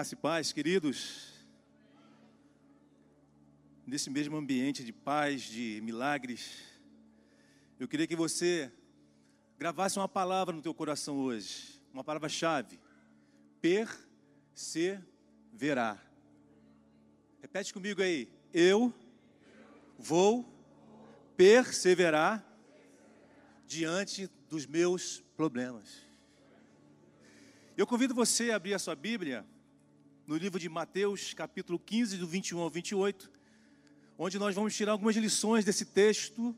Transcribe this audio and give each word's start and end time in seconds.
Graça 0.00 0.14
e 0.14 0.16
paz, 0.16 0.50
queridos. 0.50 1.28
Nesse 3.86 4.08
mesmo 4.08 4.34
ambiente 4.34 4.82
de 4.82 4.94
paz, 4.94 5.42
de 5.42 5.78
milagres, 5.82 6.56
eu 7.78 7.86
queria 7.86 8.06
que 8.06 8.16
você 8.16 8.72
gravasse 9.58 9.98
uma 9.98 10.08
palavra 10.08 10.56
no 10.56 10.62
teu 10.62 10.72
coração 10.72 11.18
hoje, 11.18 11.78
uma 11.92 12.02
palavra-chave: 12.02 12.80
perseverar. 13.60 16.02
Repete 17.42 17.74
comigo 17.74 18.00
aí. 18.00 18.26
Eu 18.54 18.94
vou 19.98 20.50
perseverar 21.36 22.42
diante 23.66 24.30
dos 24.48 24.64
meus 24.64 25.22
problemas. 25.36 26.06
Eu 27.76 27.86
convido 27.86 28.14
você 28.14 28.50
a 28.50 28.56
abrir 28.56 28.72
a 28.72 28.78
sua 28.78 28.96
Bíblia 28.96 29.44
no 30.30 30.36
livro 30.36 30.60
de 30.60 30.68
Mateus, 30.68 31.34
capítulo 31.34 31.76
15, 31.76 32.16
do 32.16 32.24
21 32.24 32.60
ao 32.60 32.70
28, 32.70 33.28
onde 34.16 34.38
nós 34.38 34.54
vamos 34.54 34.76
tirar 34.76 34.92
algumas 34.92 35.16
lições 35.16 35.64
desse 35.64 35.84
texto 35.84 36.54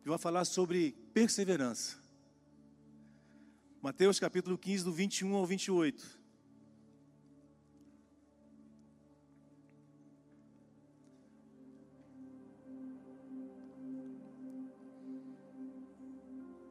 que 0.00 0.08
vai 0.08 0.16
falar 0.16 0.44
sobre 0.44 0.92
perseverança. 1.12 1.98
Mateus, 3.82 4.20
capítulo 4.20 4.56
15, 4.56 4.84
do 4.84 4.92
21 4.92 5.34
ao 5.34 5.44
28. 5.44 6.20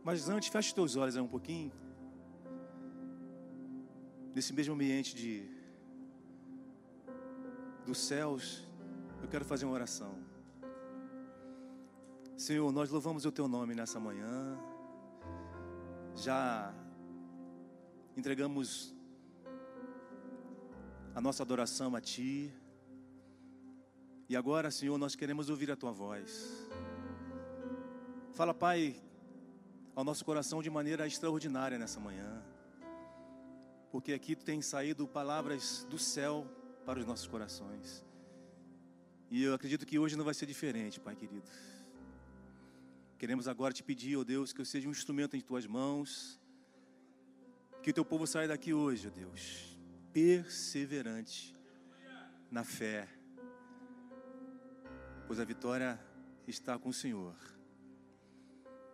Mas 0.05 0.29
antes, 0.29 0.47
feche 0.47 0.73
teus 0.73 0.95
olhos 0.95 1.17
aí 1.17 1.21
um 1.21 1.27
pouquinho. 1.27 1.73
Nesse 4.33 4.53
mesmo 4.53 4.73
ambiente 4.73 5.13
de 5.13 5.56
dos 7.87 7.99
céus, 7.99 8.67
eu 9.21 9.29
quero 9.29 9.45
fazer 9.45 9.63
uma 9.63 9.73
oração. 9.73 10.13
Senhor, 12.35 12.69
nós 12.73 12.89
louvamos 12.89 13.25
o 13.25 13.31
Teu 13.31 13.47
nome 13.47 13.73
nessa 13.73 13.97
manhã. 13.97 14.59
Já 16.13 16.73
entregamos 18.17 18.93
a 21.15 21.21
nossa 21.21 21.43
adoração 21.43 21.95
a 21.95 22.01
Ti. 22.01 22.53
E 24.27 24.35
agora, 24.35 24.69
Senhor, 24.69 24.97
nós 24.97 25.15
queremos 25.15 25.49
ouvir 25.49 25.71
a 25.71 25.75
Tua 25.77 25.93
voz. 25.93 26.69
Fala, 28.33 28.53
Pai, 28.53 29.01
ao 29.95 30.03
nosso 30.03 30.25
coração 30.25 30.61
de 30.61 30.69
maneira 30.69 31.07
extraordinária 31.07 31.79
nessa 31.79 32.01
manhã. 32.01 32.43
Porque 33.93 34.11
aqui 34.11 34.35
tem 34.35 34.61
saído 34.61 35.07
palavras 35.07 35.87
do 35.89 35.97
céu 35.97 36.45
para 36.87 36.99
os 37.01 37.05
nossos 37.05 37.27
corações. 37.27 38.01
E 39.29 39.43
eu 39.43 39.53
acredito 39.53 39.85
que 39.85 39.99
hoje 39.99 40.15
não 40.15 40.23
vai 40.23 40.33
ser 40.33 40.45
diferente, 40.45 41.01
Pai 41.01 41.17
querido. 41.17 41.45
Queremos 43.19 43.45
agora 43.45 43.73
te 43.73 43.83
pedir, 43.83 44.15
ó 44.15 44.21
oh 44.21 44.23
Deus, 44.23 44.53
que 44.53 44.61
eu 44.61 44.65
seja 44.65 44.87
um 44.87 44.91
instrumento 44.91 45.35
em 45.35 45.41
tuas 45.41 45.65
mãos. 45.67 46.39
Que 47.83 47.89
o 47.89 47.93
teu 47.93 48.05
povo 48.05 48.25
saia 48.25 48.47
daqui 48.47 48.73
hoje, 48.73 49.05
ó 49.05 49.11
oh 49.11 49.13
Deus, 49.13 49.77
perseverante 50.13 51.53
na 52.49 52.63
fé. 52.63 53.05
Pois 55.27 55.41
a 55.41 55.43
vitória 55.43 55.99
está 56.47 56.79
com 56.79 56.87
o 56.87 56.93
Senhor. 56.93 57.35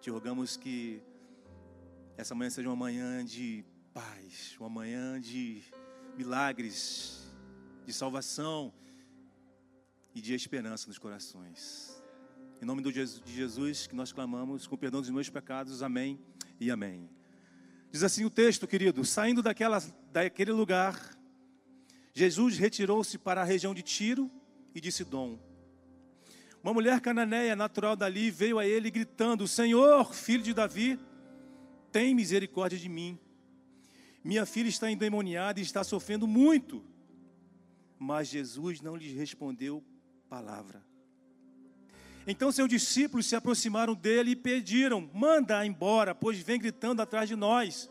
Te 0.01 0.09
rogamos 0.09 0.57
que 0.57 0.99
essa 2.17 2.33
manhã 2.33 2.49
seja 2.49 2.67
uma 2.69 2.75
manhã 2.75 3.23
de 3.23 3.63
paz, 3.93 4.57
uma 4.59 4.69
manhã 4.69 5.21
de 5.21 5.61
milagres, 6.17 7.22
de 7.85 7.93
salvação 7.93 8.73
e 10.15 10.21
de 10.21 10.33
esperança 10.33 10.87
nos 10.87 10.97
corações. 10.97 12.01
Em 12.61 12.65
nome 12.65 12.81
de 12.81 13.33
Jesus 13.33 13.87
que 13.87 13.95
nós 13.95 14.11
clamamos, 14.11 14.67
com 14.67 14.77
perdão 14.77 15.01
dos 15.01 15.09
meus 15.09 15.29
pecados, 15.29 15.83
amém 15.83 16.19
e 16.59 16.71
amém. 16.71 17.09
Diz 17.91 18.03
assim 18.03 18.23
o 18.23 18.29
texto, 18.29 18.65
querido: 18.67 19.03
saindo 19.03 19.41
daquela, 19.41 19.79
daquele 20.11 20.51
lugar, 20.51 21.17
Jesus 22.13 22.57
retirou-se 22.57 23.17
para 23.17 23.41
a 23.41 23.43
região 23.43 23.73
de 23.73 23.81
Tiro 23.81 24.31
e 24.73 24.79
de 24.79 24.91
Sidom. 24.91 25.39
Uma 26.63 26.73
mulher 26.73 27.01
cananeia, 27.01 27.55
natural 27.55 27.95
dali, 27.95 28.31
veio 28.31 28.57
a 28.57 28.65
ele 28.65 28.89
gritando: 28.89 29.47
Senhor, 29.47 30.13
filho 30.13 30.41
de 30.41 30.53
Davi, 30.53 30.97
tem 31.91 32.15
misericórdia 32.15 32.79
de 32.79 32.87
mim. 32.87 33.19
Minha 34.23 34.45
filha 34.45 34.69
está 34.69 34.89
endemoniada 34.89 35.59
e 35.59 35.63
está 35.63 35.83
sofrendo 35.83 36.25
muito. 36.25 36.92
Mas 38.03 38.27
Jesus 38.27 38.81
não 38.81 38.97
lhes 38.97 39.13
respondeu 39.13 39.81
palavra. 40.27 40.83
Então 42.27 42.51
seus 42.51 42.67
discípulos 42.67 43.25
se 43.25 43.33
aproximaram 43.33 43.95
dele 43.95 44.31
e 44.31 44.35
pediram: 44.35 45.09
Manda 45.13 45.65
embora, 45.65 46.13
pois 46.13 46.37
vem 46.39 46.59
gritando 46.59 47.01
atrás 47.01 47.29
de 47.29 47.35
nós. 47.37 47.89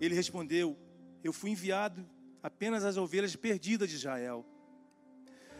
Ele 0.00 0.14
respondeu: 0.14 0.78
Eu 1.24 1.32
fui 1.32 1.50
enviado 1.50 2.08
apenas 2.44 2.84
às 2.84 2.96
ovelhas 2.96 3.34
perdidas 3.34 3.90
de 3.90 3.96
Israel. 3.96 4.46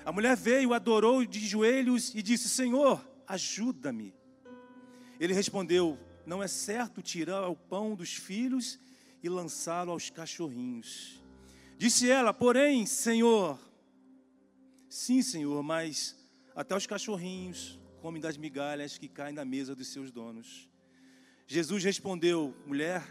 A 0.04 0.12
mulher 0.12 0.36
veio, 0.36 0.72
adorou 0.72 1.24
de 1.24 1.40
joelhos 1.40 2.14
e 2.14 2.22
disse: 2.22 2.48
Senhor, 2.48 3.04
ajuda-me. 3.26 4.14
Ele 5.18 5.34
respondeu: 5.34 5.98
Não 6.24 6.40
é 6.40 6.46
certo 6.46 7.02
tirar 7.02 7.48
o 7.48 7.56
pão 7.56 7.96
dos 7.96 8.14
filhos 8.14 8.78
e 9.20 9.28
lançá-lo 9.28 9.90
aos 9.90 10.10
cachorrinhos. 10.10 11.23
Disse 11.84 12.10
ela, 12.10 12.32
porém, 12.32 12.86
Senhor, 12.86 13.60
sim, 14.88 15.20
Senhor, 15.20 15.62
mas 15.62 16.16
até 16.56 16.74
os 16.74 16.86
cachorrinhos 16.86 17.78
comem 18.00 18.22
das 18.22 18.38
migalhas 18.38 18.96
que 18.96 19.06
caem 19.06 19.34
na 19.34 19.44
mesa 19.44 19.74
dos 19.74 19.88
seus 19.88 20.10
donos. 20.10 20.66
Jesus 21.46 21.84
respondeu, 21.84 22.56
mulher, 22.66 23.02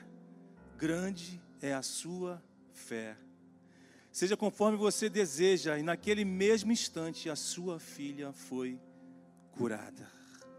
grande 0.75 1.39
é 1.61 1.71
a 1.71 1.83
sua 1.83 2.43
fé. 2.71 3.15
Seja 4.11 4.35
conforme 4.35 4.75
você 4.75 5.07
deseja, 5.07 5.77
e 5.77 5.83
naquele 5.83 6.25
mesmo 6.25 6.71
instante 6.71 7.29
a 7.29 7.35
sua 7.35 7.79
filha 7.79 8.33
foi 8.33 8.81
curada. 9.51 10.11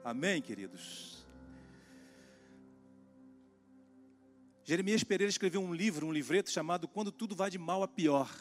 Amém, 0.04 0.40
queridos? 0.40 1.23
Jeremias 4.66 5.04
Pereira 5.04 5.28
escreveu 5.28 5.60
um 5.60 5.74
livro, 5.74 6.06
um 6.06 6.12
livreto 6.12 6.50
chamado 6.50 6.88
Quando 6.88 7.12
Tudo 7.12 7.36
Vai 7.36 7.50
de 7.50 7.58
Mal 7.58 7.82
a 7.82 7.88
Pior. 7.88 8.34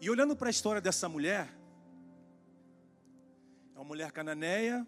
E 0.00 0.08
olhando 0.08 0.36
para 0.36 0.48
a 0.48 0.50
história 0.50 0.80
dessa 0.80 1.08
mulher, 1.08 1.52
é 3.74 3.78
uma 3.78 3.84
mulher 3.84 4.12
cananeia, 4.12 4.86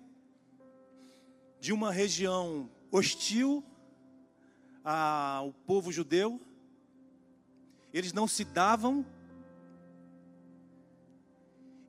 de 1.59 1.73
uma 1.73 1.91
região 1.91 2.71
hostil 2.93 3.65
ao 4.85 5.53
povo 5.53 5.91
judeu, 5.91 6.41
eles 7.93 8.13
não 8.13 8.29
se 8.29 8.45
davam, 8.45 9.05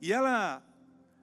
e 0.00 0.12
ela, 0.12 0.60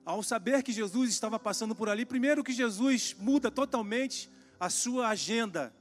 ao 0.06 0.22
saber 0.22 0.62
que 0.62 0.72
Jesus 0.72 1.10
estava 1.10 1.38
passando 1.38 1.74
por 1.74 1.90
ali, 1.90 2.06
primeiro 2.06 2.42
que 2.42 2.50
Jesus 2.54 3.14
muda 3.18 3.50
totalmente 3.50 4.30
a 4.60 4.68
sua 4.68 5.08
agenda. 5.08 5.74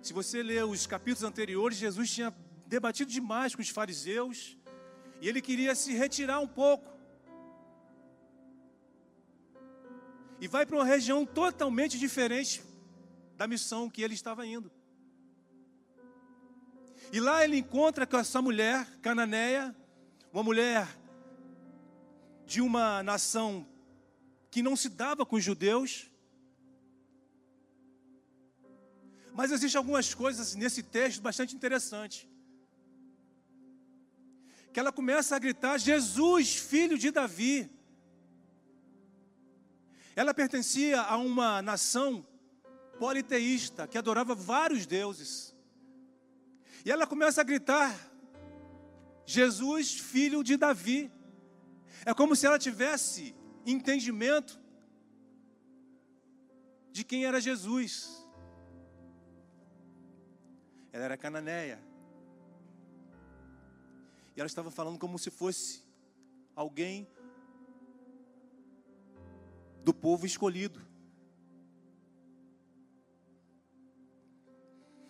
Se 0.00 0.12
você 0.12 0.40
ler 0.40 0.64
os 0.64 0.86
capítulos 0.86 1.24
anteriores, 1.24 1.76
Jesus 1.76 2.08
tinha 2.08 2.32
debatido 2.68 3.10
demais 3.10 3.56
com 3.56 3.60
os 3.60 3.68
fariseus 3.68 4.56
e 5.20 5.28
ele 5.28 5.42
queria 5.42 5.74
se 5.74 5.92
retirar 5.92 6.38
um 6.38 6.46
pouco. 6.46 6.88
E 10.40 10.46
vai 10.46 10.64
para 10.64 10.76
uma 10.76 10.84
região 10.84 11.26
totalmente 11.26 11.98
diferente 11.98 12.62
da 13.36 13.48
missão 13.48 13.90
que 13.90 14.00
ele 14.00 14.14
estava 14.14 14.46
indo. 14.46 14.70
E 17.12 17.18
lá 17.18 17.44
ele 17.44 17.58
encontra 17.58 18.06
com 18.06 18.16
essa 18.16 18.40
mulher 18.40 18.86
cananeia, 19.02 19.74
uma 20.32 20.44
mulher 20.44 20.86
de 22.46 22.60
uma 22.60 23.02
nação 23.02 23.66
que 24.50 24.62
não 24.62 24.74
se 24.74 24.88
dava 24.88 25.24
com 25.24 25.36
os 25.36 25.44
judeus. 25.44 26.10
Mas 29.32 29.52
existem 29.52 29.78
algumas 29.78 30.12
coisas 30.12 30.54
nesse 30.54 30.82
texto 30.82 31.22
bastante 31.22 31.54
interessantes. 31.54 32.26
Que 34.72 34.80
ela 34.80 34.92
começa 34.92 35.36
a 35.36 35.38
gritar: 35.38 35.78
Jesus, 35.78 36.56
filho 36.56 36.98
de 36.98 37.10
Davi. 37.10 37.70
Ela 40.16 40.34
pertencia 40.34 41.00
a 41.00 41.16
uma 41.16 41.62
nação 41.62 42.26
politeísta 42.98 43.86
que 43.86 43.96
adorava 43.96 44.34
vários 44.34 44.84
deuses. 44.84 45.54
E 46.84 46.90
ela 46.90 47.06
começa 47.06 47.40
a 47.40 47.44
gritar: 47.44 47.96
Jesus, 49.24 49.98
filho 49.98 50.42
de 50.42 50.56
Davi. 50.56 51.10
É 52.04 52.12
como 52.12 52.34
se 52.34 52.46
ela 52.46 52.58
tivesse 52.58 53.34
entendimento 53.66 54.58
de 56.92 57.04
quem 57.04 57.24
era 57.24 57.40
Jesus. 57.40 58.26
Ela 60.92 61.04
era 61.04 61.16
cananeia. 61.16 61.80
E 64.36 64.40
ela 64.40 64.46
estava 64.46 64.70
falando 64.70 64.98
como 64.98 65.18
se 65.18 65.30
fosse 65.30 65.82
alguém 66.54 67.08
do 69.84 69.94
povo 69.94 70.26
escolhido. 70.26 70.80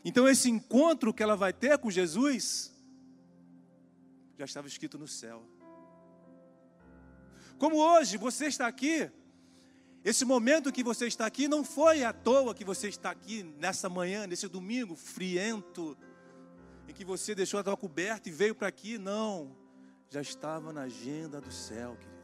Então, 0.05 0.27
esse 0.27 0.49
encontro 0.49 1.13
que 1.13 1.23
ela 1.23 1.37
vai 1.37 1.53
ter 1.53 1.77
com 1.79 1.91
Jesus 1.91 2.75
já 4.39 4.45
estava 4.47 4.67
escrito 4.67 4.99
no 4.99 5.07
céu. 5.07 5.47
Como 7.61 7.77
hoje 7.77 8.17
você 8.17 8.47
está 8.47 8.67
aqui, 8.67 9.11
esse 10.03 10.25
momento 10.25 10.73
que 10.73 10.83
você 10.83 11.07
está 11.07 11.27
aqui 11.27 11.47
não 11.47 11.63
foi 11.63 12.03
à 12.03 12.11
toa 12.11 12.55
que 12.55 12.65
você 12.65 12.89
está 12.89 13.11
aqui 13.11 13.43
nessa 13.43 13.87
manhã, 13.87 14.27
nesse 14.27 14.49
domingo 14.49 14.97
friento, 14.97 15.95
em 16.89 16.95
que 16.95 17.05
você 17.05 17.35
deixou 17.35 17.61
a 17.61 17.63
tua 17.63 17.77
coberta 17.77 18.31
e 18.31 18.33
veio 18.33 18.55
para 18.55 18.67
aqui, 18.67 18.97
não. 18.97 19.55
Já 20.09 20.23
estava 20.23 20.73
na 20.73 20.85
agenda 20.85 21.39
do 21.39 21.53
céu, 21.53 21.99
querido. 21.99 22.21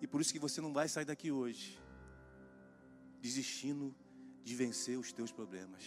E 0.00 0.06
por 0.08 0.20
isso 0.20 0.32
que 0.32 0.40
você 0.40 0.60
não 0.60 0.72
vai 0.72 0.88
sair 0.88 1.04
daqui 1.04 1.30
hoje 1.30 1.78
desistindo 3.20 3.94
de 4.42 4.56
vencer 4.56 4.98
os 4.98 5.12
teus 5.12 5.30
problemas. 5.30 5.84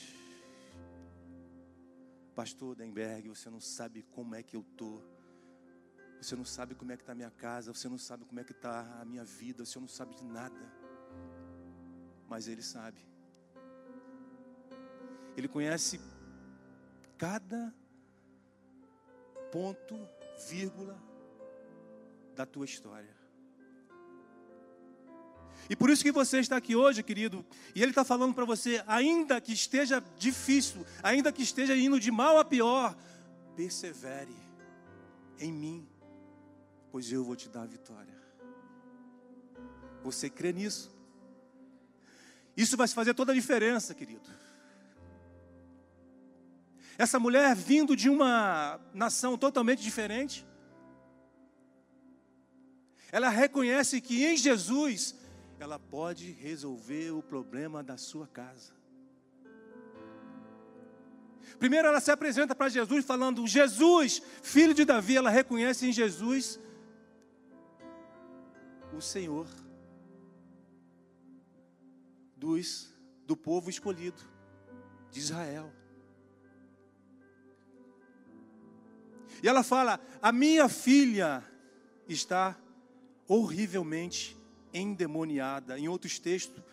Pastor 2.33 2.73
Denberg, 2.73 3.27
você 3.27 3.49
não 3.49 3.59
sabe 3.59 4.05
como 4.11 4.33
é 4.33 4.41
que 4.41 4.55
eu 4.55 4.61
estou 4.61 5.10
você 6.21 6.35
não 6.35 6.45
sabe 6.45 6.75
como 6.75 6.91
é 6.91 6.95
que 6.95 7.01
está 7.01 7.13
a 7.13 7.15
minha 7.15 7.31
casa, 7.31 7.73
você 7.73 7.89
não 7.89 7.97
sabe 7.97 8.25
como 8.25 8.39
é 8.39 8.43
que 8.43 8.51
está 8.51 9.01
a 9.01 9.05
minha 9.05 9.25
vida, 9.25 9.65
você 9.65 9.79
não 9.79 9.87
sabe 9.87 10.13
de 10.15 10.23
nada. 10.23 10.55
Mas 12.29 12.47
Ele 12.47 12.61
sabe. 12.61 13.01
Ele 15.35 15.47
conhece 15.47 15.99
cada 17.17 17.73
ponto, 19.51 20.07
vírgula 20.47 21.01
da 22.35 22.45
tua 22.45 22.65
história. 22.65 23.15
E 25.67 25.75
por 25.75 25.89
isso 25.89 26.03
que 26.03 26.11
você 26.11 26.39
está 26.39 26.57
aqui 26.57 26.75
hoje, 26.75 27.01
querido, 27.01 27.43
e 27.73 27.81
Ele 27.81 27.91
está 27.91 28.05
falando 28.05 28.35
para 28.35 28.45
você, 28.45 28.83
ainda 28.85 29.41
que 29.41 29.53
esteja 29.53 30.03
difícil, 30.17 30.85
ainda 31.01 31.31
que 31.31 31.41
esteja 31.41 31.75
indo 31.75 31.99
de 31.99 32.11
mal 32.11 32.37
a 32.37 32.45
pior, 32.45 32.95
persevere 33.55 34.35
em 35.39 35.51
mim 35.51 35.90
pois 36.91 37.11
eu 37.11 37.23
vou 37.23 37.35
te 37.35 37.47
dar 37.47 37.63
a 37.63 37.65
vitória. 37.65 38.13
Você 40.03 40.29
crê 40.29 40.51
nisso? 40.51 40.91
Isso 42.55 42.75
vai 42.75 42.87
fazer 42.87 43.13
toda 43.13 43.31
a 43.31 43.35
diferença, 43.35 43.95
querido. 43.95 44.29
Essa 46.97 47.19
mulher 47.19 47.55
vindo 47.55 47.95
de 47.95 48.09
uma 48.09 48.79
nação 48.93 49.37
totalmente 49.37 49.81
diferente, 49.81 50.45
ela 53.11 53.29
reconhece 53.29 54.01
que 54.01 54.25
em 54.25 54.35
Jesus 54.37 55.15
ela 55.59 55.79
pode 55.79 56.31
resolver 56.31 57.11
o 57.11 57.21
problema 57.21 57.81
da 57.81 57.97
sua 57.97 58.27
casa. 58.27 58.73
Primeiro 61.57 61.87
ela 61.87 61.99
se 61.99 62.11
apresenta 62.11 62.55
para 62.55 62.69
Jesus 62.69 63.05
falando: 63.05 63.47
Jesus, 63.47 64.21
filho 64.41 64.73
de 64.73 64.83
Davi, 64.83 65.15
ela 65.15 65.29
reconhece 65.29 65.87
em 65.87 65.91
Jesus 65.93 66.59
o 68.93 69.01
Senhor 69.01 69.47
dos 72.35 72.91
do 73.25 73.37
povo 73.37 73.69
escolhido 73.69 74.21
de 75.11 75.19
Israel. 75.19 75.71
E 79.43 79.47
ela 79.47 79.63
fala: 79.63 79.99
"A 80.21 80.31
minha 80.31 80.67
filha 80.67 81.43
está 82.07 82.57
horrivelmente 83.27 84.37
endemoniada". 84.73 85.77
Em 85.79 85.87
outros 85.87 86.19
textos, 86.19 86.63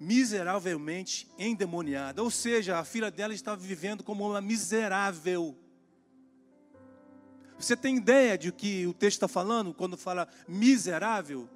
miseravelmente 0.00 1.28
endemoniada. 1.38 2.22
Ou 2.22 2.30
seja, 2.30 2.78
a 2.78 2.84
filha 2.84 3.10
dela 3.10 3.34
estava 3.34 3.60
vivendo 3.60 4.04
como 4.04 4.28
uma 4.28 4.40
miserável. 4.40 5.56
Você 7.58 7.76
tem 7.76 7.96
ideia 7.96 8.38
de 8.38 8.52
que 8.52 8.86
o 8.86 8.94
texto 8.94 9.16
está 9.16 9.28
falando 9.28 9.74
quando 9.74 9.96
fala 9.96 10.28
miserável? 10.46 11.48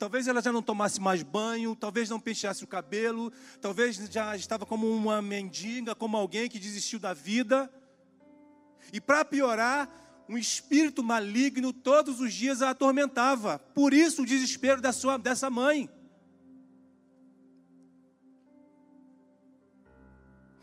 Talvez 0.00 0.26
ela 0.26 0.40
já 0.40 0.50
não 0.50 0.62
tomasse 0.62 0.98
mais 0.98 1.22
banho, 1.22 1.76
talvez 1.76 2.08
não 2.08 2.18
penteasse 2.18 2.64
o 2.64 2.66
cabelo, 2.66 3.30
talvez 3.60 3.96
já 3.96 4.34
estava 4.34 4.64
como 4.64 4.90
uma 4.90 5.20
mendiga, 5.20 5.94
como 5.94 6.16
alguém 6.16 6.48
que 6.48 6.58
desistiu 6.58 6.98
da 6.98 7.12
vida. 7.12 7.70
E 8.94 8.98
para 8.98 9.26
piorar, 9.26 10.24
um 10.26 10.38
espírito 10.38 11.04
maligno 11.04 11.70
todos 11.70 12.18
os 12.18 12.32
dias 12.32 12.62
a 12.62 12.70
atormentava. 12.70 13.58
Por 13.58 13.92
isso 13.92 14.22
o 14.22 14.26
desespero 14.26 14.80
da 14.80 14.90
sua, 14.90 15.18
dessa 15.18 15.50
mãe. 15.50 15.90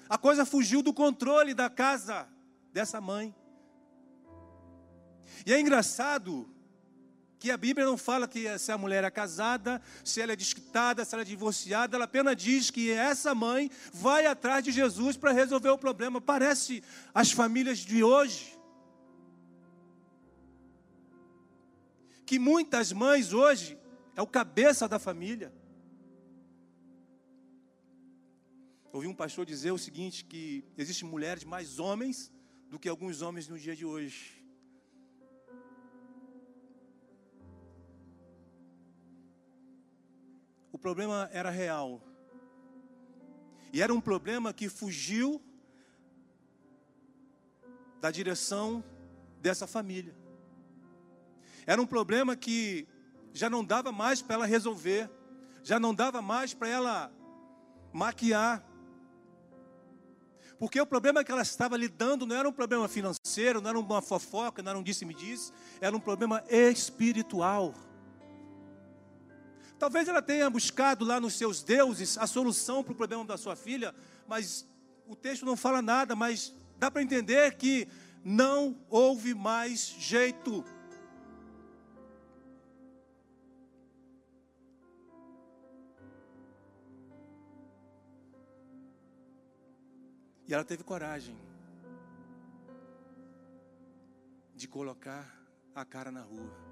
A 0.09 0.17
coisa 0.17 0.47
fugiu 0.47 0.81
do 0.81 0.91
controle 0.91 1.53
da 1.53 1.69
casa 1.69 2.27
dessa 2.73 2.99
mãe. 2.99 3.35
E 5.45 5.53
é 5.53 5.59
engraçado 5.59 6.49
que 7.39 7.51
a 7.51 7.57
Bíblia 7.57 7.85
não 7.85 7.97
fala 7.97 8.27
que 8.27 8.57
se 8.57 8.71
a 8.71 8.77
mulher 8.77 9.03
é 9.03 9.11
casada, 9.11 9.81
se 10.03 10.19
ela 10.21 10.33
é 10.33 10.35
desquitada, 10.35 11.05
se 11.05 11.13
ela 11.13 11.21
é 11.21 11.25
divorciada, 11.25 11.95
ela 11.95 12.05
apenas 12.05 12.35
diz 12.35 12.71
que 12.71 12.89
essa 12.91 13.35
mãe 13.35 13.69
vai 13.93 14.25
atrás 14.25 14.63
de 14.63 14.71
Jesus 14.71 15.15
para 15.15 15.31
resolver 15.31 15.69
o 15.69 15.77
problema. 15.77 16.19
Parece 16.19 16.83
as 17.13 17.31
famílias 17.31 17.79
de 17.79 18.03
hoje. 18.03 18.57
Que 22.25 22.39
muitas 22.39 22.91
mães 22.91 23.33
hoje 23.33 23.77
é 24.15 24.21
o 24.21 24.27
cabeça 24.27 24.87
da 24.87 24.97
família. 24.97 25.53
Ouvi 28.91 29.07
um 29.07 29.13
pastor 29.13 29.45
dizer 29.45 29.71
o 29.71 29.77
seguinte: 29.77 30.25
que 30.25 30.65
existem 30.75 31.07
mulheres 31.07 31.43
mais 31.43 31.77
homens 31.77 32.31
do 32.67 32.79
que 32.79 32.89
alguns 32.89 33.21
homens 33.21 33.47
no 33.47 33.57
dia 33.57 33.75
de 33.75 33.85
hoje. 33.85 34.36
O 40.77 40.79
problema 40.79 41.27
era 41.33 41.49
real. 41.49 41.99
E 43.73 43.81
era 43.81 43.91
um 43.91 43.99
problema 43.99 44.53
que 44.53 44.69
fugiu 44.69 45.41
da 47.99 48.11
direção 48.11 48.83
dessa 49.41 49.65
família. 49.65 50.15
Era 51.65 51.81
um 51.81 51.85
problema 51.87 52.35
que 52.35 52.87
já 53.33 53.49
não 53.49 53.65
dava 53.65 53.91
mais 53.91 54.21
para 54.21 54.35
ela 54.35 54.45
resolver, 54.45 55.09
já 55.63 55.79
não 55.79 55.95
dava 55.95 56.21
mais 56.21 56.53
para 56.53 56.67
ela 56.67 57.11
maquiar. 57.91 58.63
Porque 60.59 60.79
o 60.79 60.85
problema 60.85 61.23
que 61.23 61.31
ela 61.31 61.41
estava 61.41 61.75
lidando 61.75 62.23
não 62.27 62.35
era 62.35 62.47
um 62.47 62.53
problema 62.53 62.87
financeiro, 62.87 63.61
não 63.61 63.69
era 63.71 63.79
uma 63.79 64.01
fofoca, 64.01 64.61
não 64.61 64.69
era 64.69 64.79
um 64.79 64.83
disse-me-disse, 64.83 65.51
era 65.81 65.95
um 65.97 65.99
problema 65.99 66.43
espiritual. 66.47 67.73
Talvez 69.79 70.07
ela 70.07 70.21
tenha 70.21 70.49
buscado 70.49 71.05
lá 71.05 71.19
nos 71.19 71.35
seus 71.35 71.61
deuses 71.61 72.17
a 72.17 72.25
solução 72.25 72.83
para 72.83 72.93
o 72.93 72.95
problema 72.95 73.23
da 73.25 73.37
sua 73.37 73.55
filha, 73.55 73.93
mas 74.27 74.67
o 75.07 75.15
texto 75.15 75.45
não 75.45 75.55
fala 75.55 75.81
nada, 75.81 76.15
mas 76.15 76.53
dá 76.77 76.89
para 76.89 77.03
entender 77.03 77.55
que 77.55 77.87
não 78.23 78.75
houve 78.89 79.35
mais 79.35 79.87
jeito. 79.99 80.65
E 90.47 90.53
ela 90.53 90.63
teve 90.63 90.83
coragem 90.83 91.37
de 94.55 94.67
colocar 94.67 95.29
a 95.75 95.85
cara 95.85 96.09
na 96.09 96.21
rua 96.21 96.66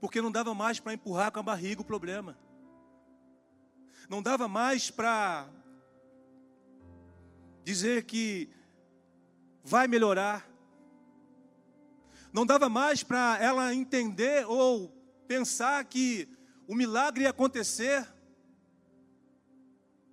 porque 0.00 0.20
não 0.20 0.30
dava 0.30 0.54
mais 0.54 0.78
para 0.80 0.94
empurrar 0.94 1.32
com 1.32 1.40
a 1.40 1.42
barriga 1.42 1.80
o 1.80 1.84
problema. 1.84 2.36
Não 4.08 4.22
dava 4.22 4.46
mais 4.46 4.90
para 4.90 5.48
dizer 7.64 8.04
que 8.04 8.48
vai 9.64 9.88
melhorar. 9.88 10.48
Não 12.32 12.44
dava 12.44 12.68
mais 12.68 13.02
para 13.02 13.38
ela 13.40 13.74
entender 13.74 14.46
ou 14.46 14.88
pensar 15.26 15.84
que 15.84 16.28
o 16.68 16.74
milagre 16.74 17.24
ia 17.24 17.30
acontecer. 17.30 18.06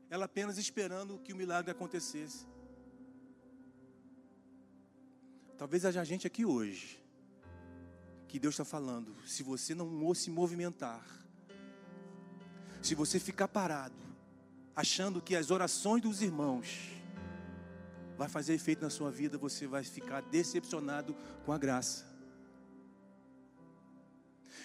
Ela 0.09 0.25
apenas 0.25 0.57
esperando 0.57 1.19
que 1.19 1.33
o 1.33 1.35
milagre 1.35 1.71
acontecesse. 1.71 2.47
Talvez 5.57 5.85
haja 5.85 6.03
gente 6.03 6.25
aqui 6.25 6.45
hoje 6.45 7.02
que 8.33 8.39
Deus 8.39 8.55
está 8.55 8.65
falando, 8.65 9.15
se 9.27 9.43
você 9.43 9.75
não 9.75 10.11
se 10.15 10.31
movimentar, 10.31 11.05
Se 12.81 12.95
você 12.95 13.19
ficar 13.19 13.47
parado, 13.47 13.95
achando 14.75 15.21
que 15.21 15.35
as 15.35 15.51
orações 15.51 16.01
dos 16.01 16.19
irmãos 16.19 16.89
vai 18.17 18.27
fazer 18.27 18.55
efeito 18.55 18.81
na 18.81 18.89
sua 18.89 19.11
vida, 19.11 19.37
você 19.37 19.67
vai 19.67 19.83
ficar 19.83 20.21
decepcionado 20.21 21.15
com 21.45 21.53
a 21.53 21.59
graça. 21.59 22.05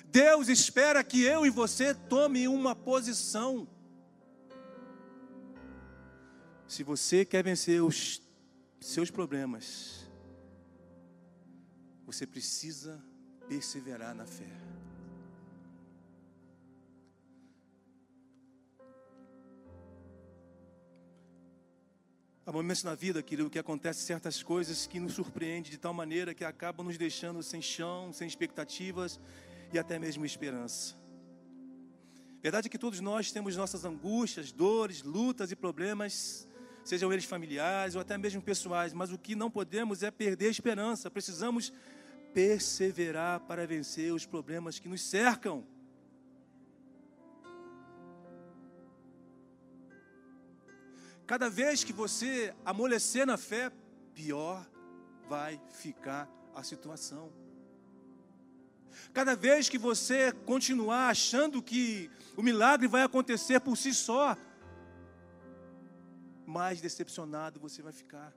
Deus 0.07 0.49
espera 0.49 1.05
que 1.05 1.23
eu 1.23 1.45
e 1.45 1.51
você 1.51 1.95
tome 1.95 2.49
uma 2.49 2.75
posição. 2.75 3.69
Se 6.67 6.83
você 6.83 7.23
quer 7.23 7.45
vencer 7.45 7.83
os 7.83 8.23
seus 8.81 9.11
problemas, 9.11 10.09
você 12.07 12.27
precisa 12.27 13.01
perseverar 13.49 14.15
na 14.15 14.27
fé. 14.27 14.45
Há 22.45 22.53
momentos 22.53 22.83
na 22.83 22.95
vida, 22.95 23.23
querido, 23.23 23.51
que 23.51 23.59
acontecem 23.59 24.07
certas 24.07 24.43
coisas 24.43 24.87
que 24.87 24.99
nos 24.99 25.13
surpreendem 25.13 25.71
de 25.71 25.77
tal 25.77 25.93
maneira 25.93 26.33
que 26.33 26.45
acabam 26.45 26.87
nos 26.87 26.97
deixando 26.97 27.43
sem 27.43 27.61
chão, 27.61 28.11
sem 28.13 28.27
expectativas 28.27 29.21
e 29.73 29.79
até 29.79 29.99
mesmo 29.99 30.25
esperança. 30.25 30.97
Verdade 32.41 32.69
é 32.69 32.71
que 32.71 32.79
todos 32.79 33.01
nós 33.01 33.31
temos 33.31 33.57
nossas 33.57 33.85
angústias, 33.85 34.51
dores, 34.51 35.03
lutas 35.03 35.51
e 35.51 35.57
problemas, 35.57 36.49
sejam 36.85 37.13
eles 37.13 37.27
familiares 37.27 37.95
ou 37.95 38.01
até 38.01 38.17
mesmo 38.17 38.41
pessoais, 38.41 38.95
mas 38.95 39.13
o 39.13 39.19
que 39.19 39.35
não 39.35 39.51
podemos 39.51 40.03
é 40.03 40.11
perder 40.11 40.47
a 40.47 40.51
esperança. 40.51 41.11
Precisamos 41.11 41.71
perseverar 42.33 43.41
para 43.41 43.67
vencer 43.67 44.13
os 44.13 44.27
problemas 44.27 44.79
que 44.79 44.89
nos 44.89 45.03
cercam. 45.03 45.65
Cada 51.27 51.51
vez 51.51 51.85
que 51.85 51.93
você 51.93 52.55
amolecer 52.65 53.27
na 53.27 53.37
fé, 53.37 53.71
pior 54.15 54.67
vai 55.29 55.61
ficar 55.71 56.29
a 56.55 56.63
situação. 56.63 57.31
Cada 59.13 59.37
vez 59.37 59.69
que 59.69 59.79
você 59.79 60.33
continuar 60.33 61.09
achando 61.09 61.63
que 61.63 62.11
o 62.37 62.43
milagre 62.43 62.89
vai 62.89 63.03
acontecer 63.03 63.61
por 63.61 63.77
si 63.77 63.93
só, 63.93 64.37
mais 66.47 66.81
decepcionado 66.81 67.61
você 67.61 67.83
vai 67.83 67.93
ficar. 67.93 68.35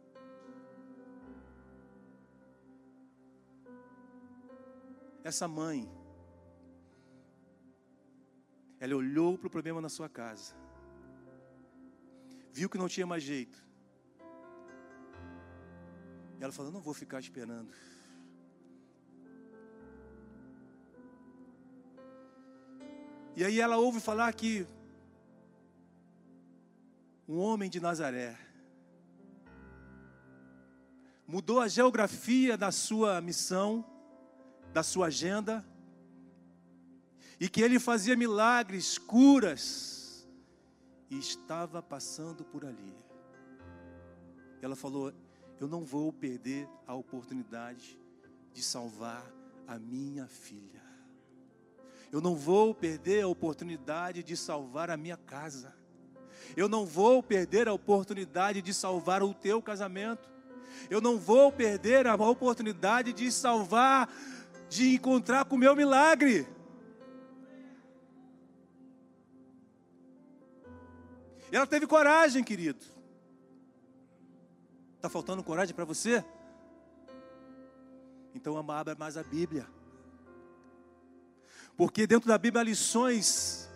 Essa 5.23 5.47
mãe, 5.47 5.89
ela 8.79 8.95
olhou 8.95 9.37
para 9.37 9.47
o 9.47 9.51
problema 9.51 9.79
na 9.79 9.89
sua 9.89 10.09
casa 10.09 10.61
viu 12.51 12.69
que 12.69 12.77
não 12.77 12.87
tinha 12.87 13.07
mais 13.07 13.23
jeito. 13.23 13.63
E 16.39 16.43
ela 16.43 16.51
falou: 16.51 16.71
Não 16.71 16.81
vou 16.81 16.93
ficar 16.93 17.19
esperando. 17.19 17.71
E 23.35 23.45
aí 23.45 23.59
ela 23.59 23.77
ouve 23.77 23.99
falar 23.99 24.31
que 24.33 24.67
um 27.27 27.39
homem 27.39 27.69
de 27.69 27.79
Nazaré 27.79 28.37
mudou 31.25 31.61
a 31.61 31.67
geografia 31.69 32.57
da 32.57 32.73
sua 32.73 33.21
missão, 33.21 33.85
da 34.73 34.83
sua 34.83 35.07
agenda, 35.07 35.65
e 37.39 37.49
que 37.49 37.61
ele 37.61 37.79
fazia 37.79 38.15
milagres, 38.15 38.97
curas, 38.97 40.27
e 41.09 41.17
estava 41.17 41.81
passando 41.81 42.45
por 42.45 42.63
ali. 42.63 42.95
Ela 44.61 44.75
falou: 44.75 45.11
Eu 45.59 45.67
não 45.67 45.83
vou 45.83 46.13
perder 46.13 46.69
a 46.87 46.93
oportunidade 46.93 47.99
de 48.53 48.63
salvar 48.63 49.25
a 49.67 49.77
minha 49.77 50.27
filha. 50.27 50.81
Eu 52.11 52.21
não 52.21 52.35
vou 52.35 52.75
perder 52.75 53.23
a 53.23 53.27
oportunidade 53.27 54.21
de 54.21 54.35
salvar 54.35 54.89
a 54.89 54.97
minha 54.97 55.17
casa. 55.17 55.73
Eu 56.55 56.67
não 56.67 56.85
vou 56.85 57.23
perder 57.23 57.67
a 57.67 57.73
oportunidade 57.73 58.61
de 58.61 58.73
salvar 58.73 59.23
o 59.23 59.33
teu 59.33 59.61
casamento. 59.61 60.29
Eu 60.89 60.99
não 60.99 61.17
vou 61.17 61.51
perder 61.51 62.07
a 62.07 62.15
oportunidade 62.15 63.13
de 63.13 63.31
salvar, 63.31 64.09
de 64.71 64.95
encontrar 64.95 65.43
com 65.43 65.57
o 65.57 65.59
meu 65.59 65.75
milagre. 65.75 66.47
Ela 71.51 71.67
teve 71.67 71.85
coragem, 71.85 72.41
querido. 72.41 72.79
Está 74.95 75.09
faltando 75.09 75.43
coragem 75.43 75.75
para 75.75 75.83
você? 75.83 76.23
Então 78.33 78.57
abra 78.57 78.95
mais 78.95 79.17
a 79.17 79.23
Bíblia. 79.23 79.67
Porque 81.75 82.07
dentro 82.07 82.29
da 82.29 82.37
Bíblia 82.37 82.61
há 82.61 82.63
lições 82.63 83.69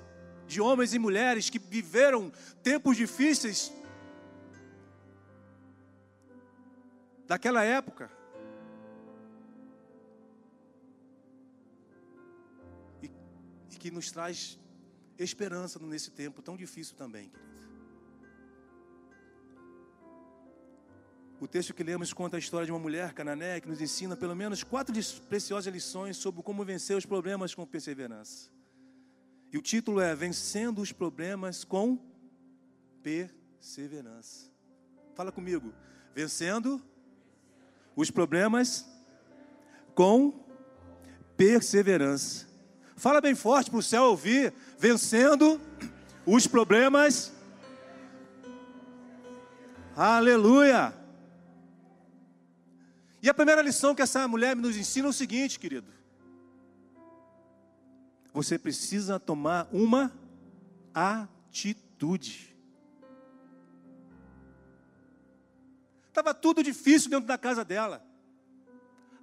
de 0.47 0.61
homens 0.61 0.93
e 0.93 0.99
mulheres 0.99 1.49
que 1.49 1.59
viveram 1.59 2.31
tempos 2.63 2.95
difíceis 2.95 3.69
daquela 7.27 7.65
época. 7.65 8.09
Que 13.85 13.91
nos 13.91 14.09
traz 14.09 14.57
esperança 15.19 15.77
nesse 15.77 16.09
tempo 16.09 16.41
tão 16.41 16.57
difícil 16.57 16.95
também, 16.95 17.29
querido. 17.29 17.55
O 21.39 21.47
texto 21.47 21.71
que 21.71 21.83
lemos 21.83 22.11
conta 22.11 22.35
a 22.35 22.39
história 22.39 22.65
de 22.65 22.71
uma 22.71 22.79
mulher 22.79 23.13
canané 23.13 23.61
que 23.61 23.67
nos 23.67 23.79
ensina 23.79 24.17
pelo 24.17 24.35
menos 24.35 24.63
quatro 24.63 24.91
preciosas 25.29 25.71
lições 25.71 26.17
sobre 26.17 26.41
como 26.41 26.65
vencer 26.65 26.97
os 26.97 27.05
problemas 27.05 27.53
com 27.53 27.63
perseverança. 27.63 28.49
E 29.53 29.57
o 29.59 29.61
título 29.61 29.99
é 29.99 30.15
Vencendo 30.15 30.81
os 30.81 30.91
Problemas 30.91 31.63
com 31.63 31.99
Perseverança. 33.03 34.51
Fala 35.13 35.31
comigo. 35.31 35.71
Vencendo 36.15 36.81
os 37.95 38.09
problemas 38.09 38.83
com 39.93 40.43
perseverança. 41.37 42.54
Fala 42.95 43.19
bem 43.19 43.35
forte 43.35 43.69
para 43.69 43.79
o 43.79 43.83
céu 43.83 44.03
ouvir. 44.03 44.53
Vencendo 44.77 45.59
os 46.25 46.47
problemas. 46.47 47.31
Aleluia. 49.95 50.93
E 53.21 53.29
a 53.29 53.33
primeira 53.33 53.61
lição 53.61 53.95
que 53.95 54.01
essa 54.01 54.27
mulher 54.27 54.55
nos 54.55 54.77
ensina 54.77 55.07
é 55.07 55.09
o 55.09 55.13
seguinte, 55.13 55.59
querido: 55.59 55.87
você 58.33 58.59
precisa 58.59 59.19
tomar 59.19 59.67
uma 59.71 60.11
atitude. 60.93 62.55
Estava 66.09 66.33
tudo 66.33 66.61
difícil 66.61 67.09
dentro 67.09 67.25
da 67.25 67.37
casa 67.37 67.65
dela. 67.65 68.05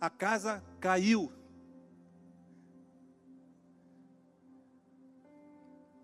A 0.00 0.10
casa 0.10 0.62
caiu. 0.80 1.32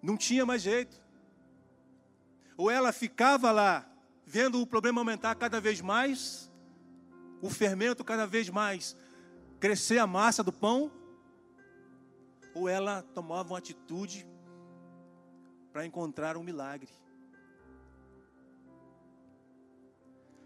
Não 0.03 0.17
tinha 0.17 0.47
mais 0.47 0.63
jeito. 0.63 1.01
Ou 2.57 2.71
ela 2.71 2.93
ficava 2.93 3.51
lá, 3.53 3.89
vendo 4.27 4.61
o 4.61 4.67
problema 4.67 5.01
aumentar 5.01 5.35
cada 5.35 5.61
vez 5.61 5.81
mais, 5.81 6.51
o 7.41 7.49
fermento 7.49 8.05
cada 8.05 8.27
vez 8.27 8.49
mais 8.49 8.97
crescer 9.61 9.99
a 9.99 10.07
massa 10.07 10.43
do 10.43 10.53
pão, 10.53 10.91
ou 12.55 12.69
ela 12.69 13.03
tomava 13.15 13.51
uma 13.51 13.59
atitude 13.59 14.27
para 15.73 15.87
encontrar 15.87 16.37
um 16.37 16.43
milagre. 16.43 16.89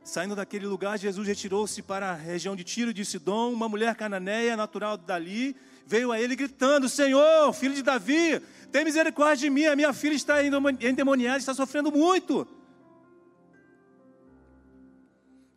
Saindo 0.05 0.35
daquele 0.35 0.67
lugar, 0.67 0.99
Jesus 0.99 1.27
retirou-se 1.29 1.81
para 1.81 2.11
a 2.11 2.15
região 2.15 2.57
de 2.57 2.65
Tiro 2.65 2.93
de 2.93 3.05
Sidom. 3.05 3.53
Uma 3.53 3.69
mulher 3.69 3.95
cananeia, 3.95 4.57
natural 4.57 4.97
dali, 4.97 5.57
veio 5.87 6.13
a 6.13 6.21
ele 6.21 6.37
gritando: 6.37 6.89
Senhor, 6.89 7.53
filho 7.53 7.75
de 7.75 7.83
Davi, 7.83 8.41
tem 8.71 8.85
misericórdia 8.85 9.49
de 9.49 9.51
mim. 9.51 9.67
A 9.67 9.77
minha 9.77 9.93
filha 9.93 10.15
está 10.15 10.43
endemoniada, 10.45 11.39
está 11.39 11.55
sofrendo 11.55 11.91
muito. 11.93 12.47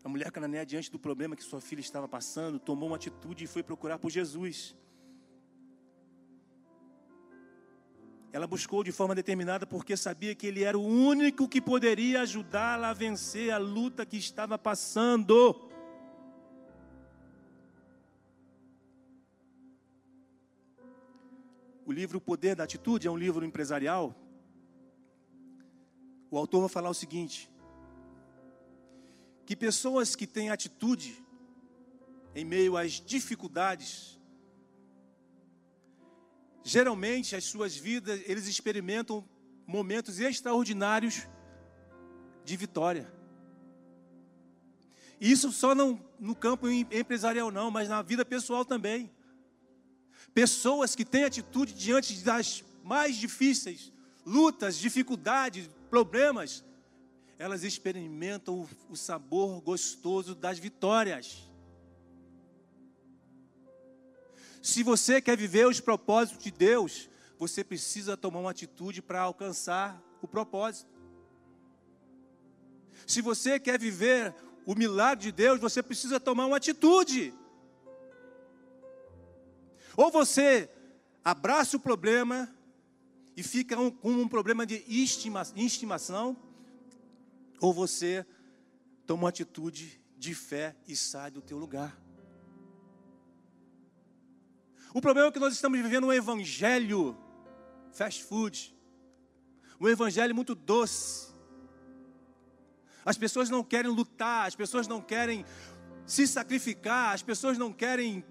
A 0.03 0.10
mulher 0.10 0.32
cananeia, 0.32 0.65
diante 0.65 0.91
do 0.91 1.00
problema 1.00 1.36
que 1.36 1.44
sua 1.44 1.60
filha 1.60 1.79
estava 1.79 2.08
passando, 2.08 2.60
tomou 2.60 2.89
uma 2.89 2.96
atitude 2.96 3.44
e 3.44 3.48
foi 3.48 3.63
procurar 3.63 3.98
por 3.98 4.12
Jesus. 4.12 4.75
Ela 8.32 8.46
buscou 8.46 8.84
de 8.84 8.91
forma 8.91 9.15
determinada 9.15 9.65
porque 9.65 9.96
sabia 9.96 10.36
que 10.36 10.46
ele 10.46 10.63
era 10.63 10.77
o 10.77 10.86
único 10.86 11.48
que 11.48 11.62
poderia 11.62 12.22
ajudá-la 12.22 12.89
a 12.89 12.94
vencer 12.94 13.50
a 13.50 13.58
luta 13.58 14.05
que 14.05 14.17
estava 14.17 14.60
passando. 14.60 15.65
O 21.86 21.92
livro 21.92 22.18
O 22.18 22.22
Poder 22.22 22.56
da 22.56 22.63
Atitude 22.63 23.08
é 23.08 23.12
um 23.12 23.18
livro 23.18 23.46
empresarial 23.46 24.15
o 26.36 26.38
autor 26.38 26.60
vai 26.60 26.70
falar 26.70 26.89
o 26.89 26.94
seguinte: 26.94 27.50
que 29.46 29.56
pessoas 29.56 30.18
que 30.18 30.27
têm 30.27 30.50
atitude 30.50 31.24
em 32.36 32.44
meio 32.44 32.75
às 32.75 32.94
dificuldades, 32.94 34.20
geralmente 36.62 37.38
as 37.38 37.46
suas 37.46 37.77
vidas, 37.77 38.22
eles 38.25 38.48
experimentam 38.48 39.24
momentos 39.65 40.20
extraordinários 40.20 41.25
de 42.44 42.58
vitória. 42.58 43.10
Isso 45.22 45.54
só 45.54 45.74
não 45.74 46.06
no 46.20 46.36
campo 46.36 46.68
empresarial 46.68 47.50
não, 47.50 47.72
mas 47.72 47.88
na 47.88 48.01
vida 48.01 48.25
pessoal 48.25 48.65
também. 48.65 49.10
Pessoas 50.36 50.98
que 50.98 51.06
têm 51.06 51.24
atitude 51.24 51.74
diante 51.74 52.13
das 52.22 52.62
mais 52.84 53.15
difíceis, 53.15 53.89
lutas, 54.25 54.77
dificuldades, 54.77 55.70
problemas, 55.89 56.62
elas 57.39 57.63
experimentam 57.63 58.68
o 58.89 58.98
sabor 58.98 59.62
gostoso 59.62 60.36
das 60.36 60.60
vitórias. 60.60 61.50
Se 64.62 64.84
você 64.84 65.22
quer 65.22 65.38
viver 65.38 65.68
os 65.68 65.80
propósitos 65.80 66.44
de 66.44 66.51
Deus, 66.51 67.10
você 67.39 67.63
precisa 67.63 68.18
tomar 68.18 68.39
uma 68.42 68.51
atitude 68.51 69.01
para 69.01 69.22
alcançar 69.22 70.04
o 70.22 70.27
propósito. 70.27 70.94
Se 73.08 73.22
você 73.22 73.58
quer 73.58 73.80
viver 73.80 74.36
o 74.65 74.75
milagre 74.75 75.27
de 75.27 75.32
Deus, 75.32 75.62
você 75.62 75.82
precisa 75.82 76.20
tomar 76.20 76.46
uma 76.46 76.58
atitude. 76.58 77.34
Ou 79.98 80.12
você 80.12 80.70
abraça 81.24 81.78
o 81.78 81.80
problema 81.80 82.54
e 83.36 83.44
fica 83.44 83.80
um, 83.80 83.92
com 83.92 84.12
um 84.12 84.28
problema 84.28 84.66
de 84.66 84.84
estima, 84.88 85.44
estimação, 85.56 86.38
ou 87.60 87.74
você 87.74 88.25
toma 89.06 89.24
uma 89.24 89.30
atitude 89.30 90.02
de 90.18 90.34
fé 90.34 90.75
e 90.88 90.96
sai 90.96 91.32
do 91.32 91.42
teu 91.42 91.58
lugar. 91.58 92.00
O 94.94 95.02
problema 95.02 95.28
é 95.28 95.32
que 95.32 95.40
nós 95.40 95.54
estamos 95.54 95.80
vivendo 95.82 96.08
um 96.08 96.14
evangelho 96.14 97.18
fast 97.92 98.24
food, 98.24 98.75
um 99.80 99.88
evangelho 99.88 100.34
muito 100.34 100.56
doce, 100.56 101.34
as 103.06 103.18
pessoas 103.18 103.50
não 103.50 103.64
querem 103.64 103.92
lutar, 103.92 104.48
as 104.48 104.56
pessoas 104.56 104.88
não 104.88 105.02
querem 105.02 105.46
se 106.06 106.25
sacrificar, 106.25 107.14
as 107.14 107.22
pessoas 107.22 107.58
não 107.58 107.72
querem 107.72 108.25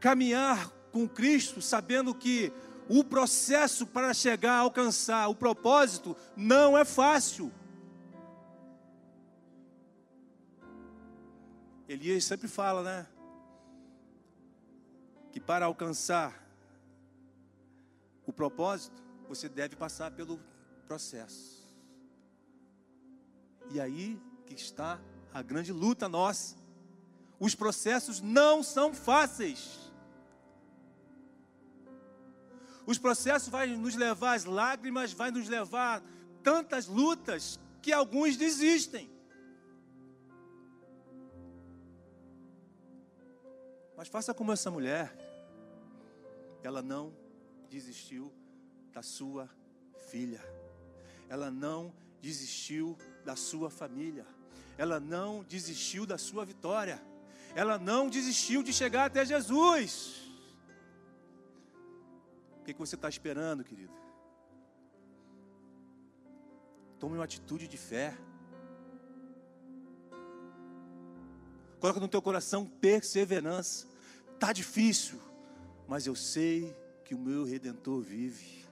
caminhar 0.00 0.70
com 0.92 1.08
Cristo, 1.08 1.60
sabendo 1.60 2.14
que 2.14 2.52
o 2.88 3.04
processo 3.04 3.86
para 3.86 4.14
chegar 4.14 4.54
a 4.54 4.60
alcançar 4.60 5.28
o 5.28 5.34
propósito 5.34 6.16
não 6.36 6.76
é 6.76 6.84
fácil. 6.84 7.52
Elias 11.88 12.24
sempre 12.24 12.48
fala, 12.48 12.82
né? 12.82 13.06
Que 15.32 15.40
para 15.40 15.66
alcançar 15.66 16.46
o 18.26 18.32
propósito, 18.32 19.02
você 19.28 19.48
deve 19.48 19.74
passar 19.76 20.10
pelo 20.10 20.38
processo. 20.86 21.66
E 23.70 23.80
aí 23.80 24.20
que 24.46 24.54
está 24.54 24.98
a 25.32 25.42
grande 25.42 25.72
luta 25.72 26.08
nossa. 26.08 26.56
Os 27.38 27.54
processos 27.54 28.20
não 28.20 28.62
são 28.62 28.92
fáceis. 28.92 29.87
Os 32.88 32.96
processos 32.96 33.50
vão 33.50 33.66
nos 33.66 33.94
levar 33.94 34.32
às 34.32 34.46
lágrimas, 34.46 35.12
vai 35.12 35.30
nos 35.30 35.46
levar 35.46 36.02
tantas 36.42 36.86
lutas 36.86 37.60
que 37.82 37.92
alguns 37.92 38.34
desistem. 38.38 39.10
Mas 43.94 44.08
faça 44.08 44.32
como 44.32 44.52
essa 44.52 44.70
mulher. 44.70 45.14
Ela 46.62 46.80
não 46.80 47.12
desistiu 47.68 48.32
da 48.90 49.02
sua 49.02 49.50
filha. 50.10 50.42
Ela 51.28 51.50
não 51.50 51.92
desistiu 52.22 52.96
da 53.22 53.36
sua 53.36 53.68
família. 53.68 54.26
Ela 54.78 54.98
não 54.98 55.44
desistiu 55.44 56.06
da 56.06 56.16
sua 56.16 56.42
vitória. 56.46 56.98
Ela 57.54 57.78
não 57.78 58.08
desistiu 58.08 58.62
de 58.62 58.72
chegar 58.72 59.04
até 59.04 59.26
Jesus. 59.26 60.27
O 62.68 62.70
que, 62.70 62.74
que 62.74 62.80
você 62.80 62.96
está 62.96 63.08
esperando, 63.08 63.64
querido? 63.64 63.94
Tome 66.98 67.14
uma 67.14 67.24
atitude 67.24 67.66
de 67.66 67.78
fé. 67.78 68.14
Coloca 71.80 71.98
no 71.98 72.06
teu 72.06 72.20
coração 72.20 72.66
perseverança. 72.66 73.86
Tá 74.38 74.52
difícil, 74.52 75.18
mas 75.88 76.06
eu 76.06 76.14
sei 76.14 76.76
que 77.06 77.14
o 77.14 77.18
meu 77.18 77.42
redentor 77.42 78.02
vive. 78.02 78.66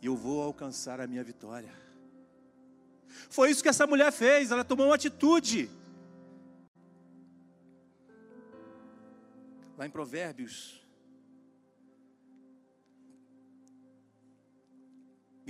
E 0.00 0.06
eu 0.06 0.14
vou 0.14 0.40
alcançar 0.40 1.00
a 1.00 1.06
minha 1.08 1.24
vitória. 1.24 1.74
Foi 3.28 3.50
isso 3.50 3.60
que 3.60 3.68
essa 3.68 3.88
mulher 3.88 4.12
fez, 4.12 4.52
ela 4.52 4.62
tomou 4.62 4.86
uma 4.86 4.94
atitude. 4.94 5.68
Lá 9.76 9.84
em 9.84 9.90
Provérbios 9.90 10.79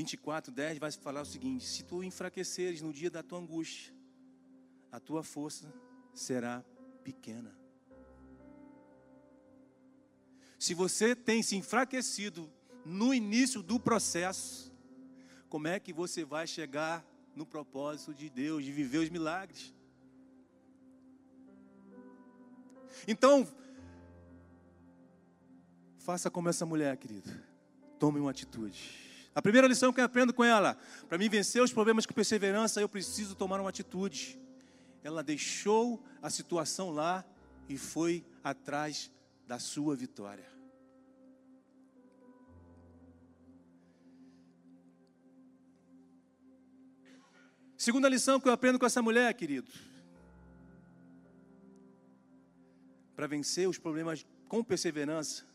24, 0.00 0.50
10 0.50 0.78
vai 0.78 0.90
falar 0.92 1.20
o 1.20 1.26
seguinte: 1.26 1.66
Se 1.66 1.82
tu 1.82 2.02
enfraqueceres 2.02 2.80
no 2.80 2.92
dia 2.92 3.10
da 3.10 3.22
tua 3.22 3.38
angústia, 3.38 3.92
a 4.90 4.98
tua 4.98 5.22
força 5.22 5.72
será 6.14 6.64
pequena. 7.04 7.54
Se 10.58 10.72
você 10.74 11.14
tem 11.14 11.42
se 11.42 11.54
enfraquecido 11.56 12.50
no 12.84 13.12
início 13.12 13.62
do 13.62 13.78
processo, 13.78 14.72
como 15.48 15.68
é 15.68 15.78
que 15.78 15.92
você 15.92 16.24
vai 16.24 16.46
chegar 16.46 17.04
no 17.36 17.44
propósito 17.44 18.14
de 18.14 18.30
Deus, 18.30 18.64
de 18.64 18.72
viver 18.72 18.98
os 18.98 19.10
milagres. 19.10 19.74
Então, 23.06 23.46
faça 25.98 26.30
como 26.30 26.48
essa 26.48 26.66
mulher, 26.66 26.96
querido. 26.96 27.30
Tome 27.98 28.18
uma 28.18 28.30
atitude. 28.30 29.09
A 29.34 29.40
primeira 29.40 29.68
lição 29.68 29.92
que 29.92 30.00
eu 30.00 30.04
aprendo 30.04 30.34
com 30.34 30.42
ela, 30.42 30.76
para 31.08 31.16
mim 31.16 31.28
vencer 31.28 31.62
os 31.62 31.72
problemas 31.72 32.04
com 32.04 32.12
perseverança, 32.12 32.80
eu 32.80 32.88
preciso 32.88 33.34
tomar 33.34 33.60
uma 33.60 33.70
atitude. 33.70 34.38
Ela 35.02 35.22
deixou 35.22 36.04
a 36.20 36.28
situação 36.28 36.90
lá 36.90 37.24
e 37.68 37.78
foi 37.78 38.24
atrás 38.42 39.10
da 39.46 39.58
sua 39.58 39.94
vitória. 39.94 40.50
Segunda 47.76 48.10
lição 48.10 48.38
que 48.38 48.46
eu 48.46 48.52
aprendo 48.52 48.78
com 48.78 48.84
essa 48.84 49.00
mulher, 49.00 49.32
querido. 49.32 49.70
Para 53.16 53.26
vencer 53.26 53.68
os 53.68 53.78
problemas 53.78 54.26
com 54.48 54.62
perseverança, 54.62 55.46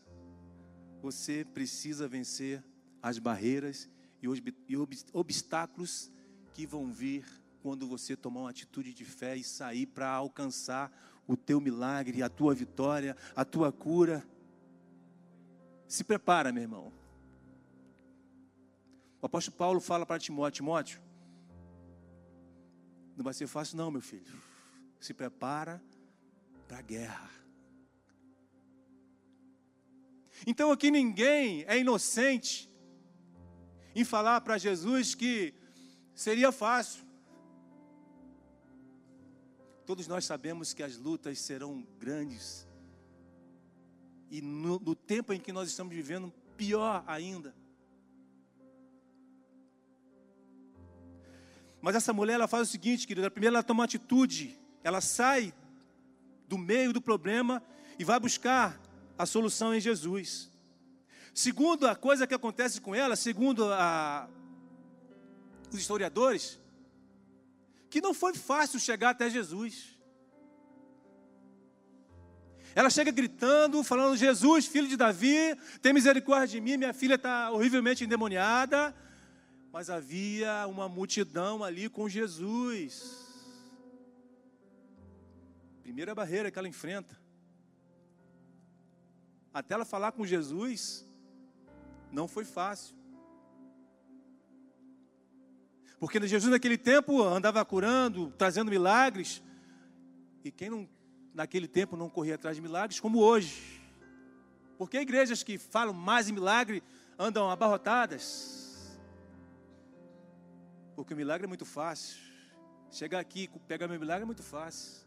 você 1.00 1.44
precisa 1.44 2.08
vencer 2.08 2.64
as 3.06 3.20
barreiras 3.20 3.88
e 4.20 4.26
os 4.26 4.42
obstáculos 5.12 6.10
que 6.52 6.66
vão 6.66 6.90
vir 6.90 7.24
quando 7.62 7.86
você 7.86 8.16
tomar 8.16 8.40
uma 8.40 8.50
atitude 8.50 8.92
de 8.92 9.04
fé 9.04 9.36
e 9.36 9.44
sair 9.44 9.86
para 9.86 10.10
alcançar 10.10 10.90
o 11.24 11.36
teu 11.36 11.60
milagre, 11.60 12.20
a 12.20 12.28
tua 12.28 12.52
vitória, 12.52 13.16
a 13.36 13.44
tua 13.44 13.70
cura. 13.70 14.26
Se 15.86 16.02
prepara, 16.02 16.50
meu 16.50 16.64
irmão. 16.64 16.92
O 19.22 19.26
apóstolo 19.26 19.56
Paulo 19.56 19.80
fala 19.80 20.04
para 20.04 20.18
Timóteo: 20.18 20.56
Timóteo, 20.56 21.00
não 23.16 23.22
vai 23.22 23.34
ser 23.34 23.46
fácil, 23.46 23.76
não, 23.76 23.88
meu 23.88 24.00
filho. 24.02 24.34
Se 24.98 25.14
prepara 25.14 25.80
para 26.66 26.78
a 26.78 26.82
guerra. 26.82 27.30
Então 30.44 30.72
aqui 30.72 30.90
ninguém 30.90 31.64
é 31.68 31.78
inocente 31.78 32.68
em 33.96 34.04
falar 34.04 34.42
para 34.42 34.58
Jesus 34.58 35.14
que 35.14 35.54
seria 36.14 36.52
fácil. 36.52 37.02
Todos 39.86 40.06
nós 40.06 40.26
sabemos 40.26 40.74
que 40.74 40.82
as 40.82 40.98
lutas 40.98 41.38
serão 41.38 41.82
grandes. 41.98 42.68
E 44.30 44.42
no, 44.42 44.78
no 44.78 44.94
tempo 44.94 45.32
em 45.32 45.40
que 45.40 45.50
nós 45.50 45.70
estamos 45.70 45.94
vivendo, 45.94 46.30
pior 46.58 47.02
ainda. 47.06 47.54
Mas 51.80 51.96
essa 51.96 52.12
mulher, 52.12 52.34
ela 52.34 52.48
faz 52.48 52.68
o 52.68 52.70
seguinte, 52.70 53.06
querida: 53.06 53.30
primeiro 53.30 53.54
ela 53.54 53.62
toma 53.62 53.78
uma 53.78 53.84
atitude, 53.84 54.58
ela 54.84 55.00
sai 55.00 55.54
do 56.46 56.58
meio 56.58 56.92
do 56.92 57.00
problema 57.00 57.62
e 57.98 58.04
vai 58.04 58.20
buscar 58.20 58.78
a 59.16 59.24
solução 59.24 59.74
em 59.74 59.80
Jesus. 59.80 60.50
Segundo 61.36 61.86
a 61.86 61.94
coisa 61.94 62.26
que 62.26 62.32
acontece 62.32 62.80
com 62.80 62.94
ela, 62.94 63.14
segundo 63.14 63.70
a, 63.70 64.26
os 65.70 65.78
historiadores, 65.78 66.58
que 67.90 68.00
não 68.00 68.14
foi 68.14 68.34
fácil 68.34 68.80
chegar 68.80 69.10
até 69.10 69.28
Jesus. 69.28 69.98
Ela 72.74 72.88
chega 72.88 73.10
gritando, 73.10 73.84
falando: 73.84 74.16
Jesus, 74.16 74.64
filho 74.64 74.88
de 74.88 74.96
Davi, 74.96 75.54
tem 75.82 75.92
misericórdia 75.92 76.58
de 76.58 76.60
mim, 76.62 76.78
minha 76.78 76.94
filha 76.94 77.16
está 77.16 77.50
horrivelmente 77.50 78.02
endemoniada. 78.02 78.96
Mas 79.70 79.90
havia 79.90 80.66
uma 80.66 80.88
multidão 80.88 81.62
ali 81.62 81.90
com 81.90 82.08
Jesus. 82.08 83.12
Primeira 85.82 86.14
barreira 86.14 86.50
que 86.50 86.58
ela 86.58 86.66
enfrenta. 86.66 87.14
Até 89.52 89.74
ela 89.74 89.84
falar 89.84 90.12
com 90.12 90.24
Jesus, 90.24 91.06
não 92.16 92.26
foi 92.26 92.46
fácil. 92.46 92.96
Porque 96.00 96.18
Jesus 96.26 96.50
naquele 96.50 96.78
tempo 96.78 97.22
andava 97.22 97.62
curando, 97.62 98.32
trazendo 98.38 98.70
milagres. 98.70 99.42
E 100.42 100.50
quem 100.50 100.70
não, 100.70 100.88
naquele 101.34 101.68
tempo 101.68 101.94
não 101.94 102.08
corria 102.08 102.36
atrás 102.36 102.56
de 102.56 102.62
milagres, 102.62 102.98
como 102.98 103.18
hoje. 103.18 103.82
Porque 104.78 104.98
igrejas 104.98 105.42
que 105.42 105.58
falam 105.58 105.92
mais 105.92 106.26
em 106.28 106.32
milagre 106.32 106.82
andam 107.18 107.50
abarrotadas. 107.50 108.98
Porque 110.94 111.12
o 111.12 111.16
milagre 111.16 111.44
é 111.44 111.48
muito 111.48 111.66
fácil. 111.66 112.16
Chegar 112.90 113.20
aqui 113.20 113.46
pegar 113.68 113.88
meu 113.88 114.00
milagre 114.00 114.22
é 114.22 114.26
muito 114.26 114.42
fácil. 114.42 115.04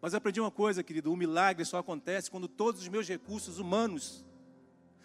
Mas 0.00 0.12
aprendi 0.12 0.40
uma 0.40 0.50
coisa, 0.50 0.82
querido: 0.82 1.12
o 1.12 1.16
milagre 1.16 1.64
só 1.64 1.78
acontece 1.78 2.30
quando 2.30 2.48
todos 2.48 2.80
os 2.82 2.88
meus 2.88 3.08
recursos 3.08 3.58
humanos, 3.60 4.24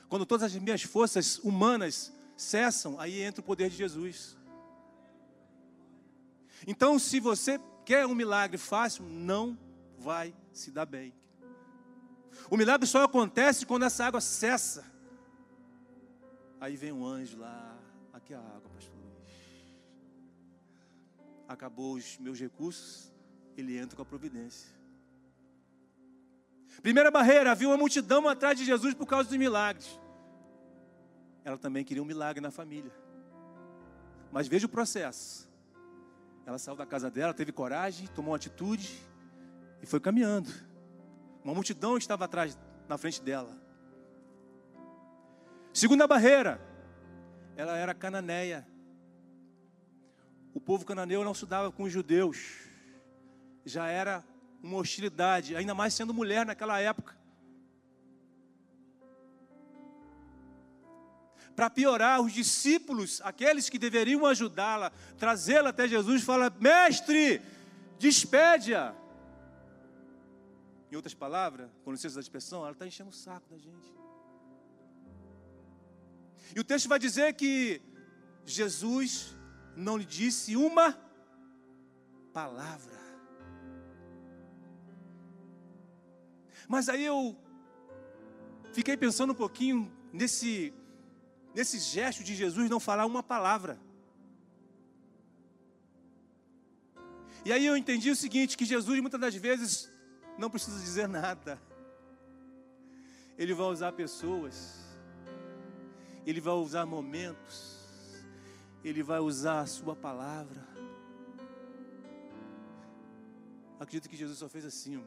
quando 0.10 0.26
todas 0.26 0.44
as 0.44 0.62
minhas 0.62 0.82
forças 0.82 1.38
humanas 1.38 2.12
cessam, 2.36 3.00
aí 3.00 3.22
entra 3.22 3.42
o 3.42 3.44
poder 3.44 3.70
de 3.70 3.78
Jesus. 3.78 4.36
Então, 6.66 6.98
se 6.98 7.20
você 7.20 7.60
quer 7.86 8.06
um 8.06 8.16
milagre 8.16 8.58
fácil, 8.58 9.06
não 9.06 9.58
vai 9.98 10.34
se 10.52 10.72
dar 10.72 10.86
bem. 10.86 11.14
O 12.50 12.58
milagre 12.58 12.88
só 12.88 13.04
acontece 13.04 13.66
quando 13.66 13.84
essa 13.84 14.04
água 14.06 14.20
cessa. 14.20 14.84
Aí 16.60 16.76
vem 16.76 16.92
um 16.92 17.06
anjo 17.06 17.38
lá, 17.38 17.78
aqui 18.12 18.34
é 18.34 18.38
a 18.38 18.40
água, 18.40 18.70
pastor. 18.74 18.96
Acabou 21.48 21.94
os 21.94 22.18
meus 22.18 22.40
recursos, 22.40 23.12
ele 23.56 23.78
entra 23.78 23.96
com 23.96 24.02
a 24.02 24.06
providência. 24.06 24.79
Primeira 26.82 27.12
barreira, 27.12 27.52
havia 27.52 27.68
uma 27.68 27.78
multidão 27.78 28.28
atrás 28.28 28.58
de 28.58 28.66
Jesus 28.66 28.94
por 28.94 29.06
causa 29.06 29.28
dos 29.30 29.38
milagres. 29.38 30.00
Ela 31.44 31.58
também 31.58 31.84
queria 31.84 32.02
um 32.02 32.06
milagre 32.06 32.42
na 32.42 32.52
família. 32.52 32.92
Mas 34.32 34.48
veja 34.48 34.66
o 34.66 34.70
processo. 34.70 35.50
Ela 36.46 36.58
saiu 36.58 36.76
da 36.76 36.86
casa 36.86 37.10
dela, 37.10 37.34
teve 37.34 37.52
coragem, 37.52 38.08
tomou 38.08 38.34
atitude 38.34 39.00
e 39.82 39.86
foi 39.86 40.00
caminhando. 40.00 40.50
Uma 41.44 41.54
multidão 41.54 41.98
estava 41.98 42.26
atrás, 42.26 42.58
na 42.88 42.98
frente 42.98 43.22
dela. 43.22 43.56
Segunda 45.74 46.08
barreira, 46.08 46.60
ela 47.56 47.78
era 47.78 47.94
cananeia. 47.94 48.68
O 50.54 50.60
povo 50.60 50.86
cananeu 50.86 51.24
não 51.24 51.32
estudava 51.32 51.72
com 51.72 51.84
os 51.84 51.92
judeus. 51.92 52.68
Já 53.66 53.88
era 53.88 54.24
uma 54.62 54.78
hostilidade, 54.78 55.56
ainda 55.56 55.74
mais 55.74 55.94
sendo 55.94 56.14
mulher 56.14 56.46
naquela 56.46 56.80
época. 56.80 57.18
Para 61.56 61.70
piorar, 61.70 62.22
os 62.22 62.32
discípulos, 62.32 63.22
aqueles 63.22 63.70
que 63.70 63.78
deveriam 63.78 64.26
ajudá-la, 64.26 64.92
trazê-la 65.18 65.70
até 65.70 65.88
Jesus, 65.88 66.24
fala: 66.24 66.50
Mestre, 66.60 67.42
despede-a. 67.98 68.96
Em 70.92 70.96
outras 70.96 71.14
palavras, 71.14 71.70
com 71.84 71.92
licença 71.92 72.16
da 72.16 72.22
expressão, 72.22 72.62
ela 72.62 72.72
está 72.72 72.88
enchendo 72.88 73.10
o 73.10 73.14
saco 73.14 73.48
da 73.50 73.58
gente. 73.58 73.94
E 76.56 76.60
o 76.60 76.64
texto 76.64 76.88
vai 76.88 76.98
dizer 76.98 77.34
que 77.34 77.82
Jesus 78.46 79.36
não 79.76 79.98
lhe 79.98 80.06
disse 80.06 80.56
uma 80.56 80.98
palavra. 82.34 82.99
Mas 86.68 86.90
aí 86.90 87.06
eu 87.06 87.36
fiquei 88.74 88.96
pensando 88.98 89.32
um 89.32 89.36
pouquinho 89.36 89.92
nesse 90.12 90.74
nesse 91.54 91.80
gesto 91.80 92.24
de 92.24 92.36
Jesus 92.36 92.70
não 92.70 92.80
falar 92.80 93.06
uma 93.06 93.24
palavra. 93.24 93.80
E 97.44 97.52
aí 97.52 97.66
eu 97.66 97.76
entendi 97.76 98.12
o 98.12 98.16
seguinte, 98.16 98.58
que 98.58 98.66
Jesus 98.66 99.00
muitas 99.00 99.20
das 99.20 99.36
vezes 99.36 99.92
não 100.38 100.50
precisa 100.50 100.80
dizer 100.80 101.08
nada. 101.08 101.60
Ele 103.38 103.54
vai 103.54 103.68
usar 103.68 103.92
pessoas. 103.94 104.80
Ele 106.26 106.42
vai 106.42 106.54
usar 106.54 106.86
momentos. 106.86 107.80
Ele 108.84 109.02
vai 109.02 109.20
usar 109.20 109.62
a 109.62 109.66
sua 109.66 109.96
palavra. 109.96 110.68
Acredito 113.80 114.10
que 114.10 114.18
Jesus 114.18 114.38
só 114.38 114.50
fez 114.50 114.66
assim. 114.66 115.02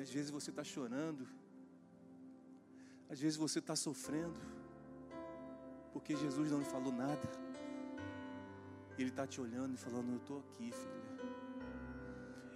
Às 0.00 0.10
vezes 0.10 0.30
você 0.30 0.50
está 0.50 0.64
chorando 0.64 1.26
às 3.10 3.18
vezes 3.18 3.36
você 3.36 3.58
está 3.58 3.74
sofrendo, 3.74 4.36
porque 5.92 6.14
Jesus 6.14 6.52
não 6.52 6.60
lhe 6.60 6.64
falou 6.64 6.92
nada. 6.92 7.28
Ele 8.96 9.08
está 9.08 9.26
te 9.26 9.40
olhando 9.40 9.74
e 9.74 9.76
falando: 9.76 10.12
Eu 10.12 10.18
estou 10.18 10.38
aqui, 10.38 10.70
filho. 10.70 11.00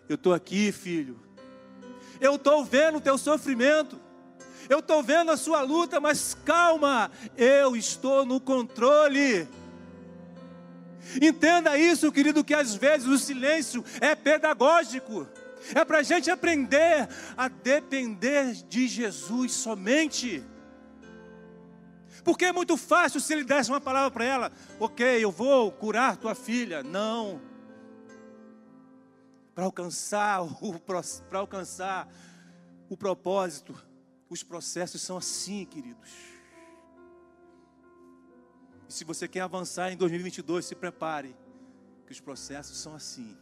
Eu 0.08 0.14
estou 0.14 0.32
aqui, 0.32 0.70
filho. 0.70 1.20
Eu 2.20 2.36
estou 2.36 2.64
vendo 2.64 2.98
o 2.98 3.00
teu 3.00 3.18
sofrimento. 3.18 4.00
Eu 4.68 4.78
estou 4.78 5.02
vendo 5.02 5.32
a 5.32 5.36
sua 5.36 5.60
luta, 5.62 5.98
mas 5.98 6.34
calma, 6.44 7.10
eu 7.36 7.74
estou 7.74 8.24
no 8.24 8.40
controle. 8.40 9.48
Entenda 11.20 11.76
isso, 11.76 12.12
querido, 12.12 12.44
que 12.44 12.54
às 12.54 12.76
vezes 12.76 13.08
o 13.08 13.18
silêncio 13.18 13.84
é 14.00 14.14
pedagógico 14.14 15.26
é 15.74 15.84
para 15.84 15.98
a 15.98 16.02
gente 16.02 16.30
aprender 16.30 17.08
a 17.36 17.48
depender 17.48 18.52
de 18.68 18.88
Jesus 18.88 19.52
somente. 19.52 20.44
Porque 22.24 22.46
é 22.46 22.52
muito 22.52 22.76
fácil 22.76 23.20
se 23.20 23.32
ele 23.32 23.44
desse 23.44 23.70
uma 23.70 23.80
palavra 23.80 24.10
para 24.10 24.24
ela, 24.24 24.52
ok, 24.80 25.22
eu 25.22 25.30
vou 25.30 25.70
curar 25.70 26.16
tua 26.16 26.34
filha. 26.34 26.82
Não. 26.82 27.40
Para 29.54 29.64
alcançar 29.64 30.42
o 30.62 30.80
para 30.80 31.38
alcançar 31.38 32.08
o 32.88 32.96
propósito, 32.96 33.74
os 34.28 34.42
processos 34.42 35.00
são 35.02 35.16
assim, 35.16 35.64
queridos. 35.64 36.10
E 38.88 38.92
se 38.92 39.04
você 39.04 39.28
quer 39.28 39.40
avançar 39.40 39.92
em 39.92 39.96
2022, 39.96 40.64
se 40.64 40.74
prepare, 40.74 41.36
que 42.06 42.12
os 42.12 42.20
processos 42.20 42.78
são 42.78 42.94
assim. 42.94 43.36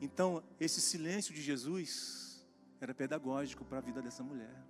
Então, 0.00 0.42
esse 0.60 0.80
silêncio 0.80 1.34
de 1.34 1.40
Jesus 1.40 2.46
era 2.80 2.94
pedagógico 2.94 3.64
para 3.64 3.78
a 3.78 3.80
vida 3.80 4.02
dessa 4.02 4.22
mulher. 4.22 4.64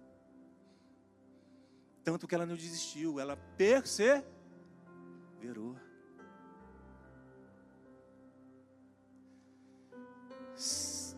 Tanto 2.05 2.29
que 2.29 2.35
ela 2.35 2.47
não 2.47 2.55
desistiu, 2.55 3.19
ela 3.19 3.37
perseverou. 3.57 4.25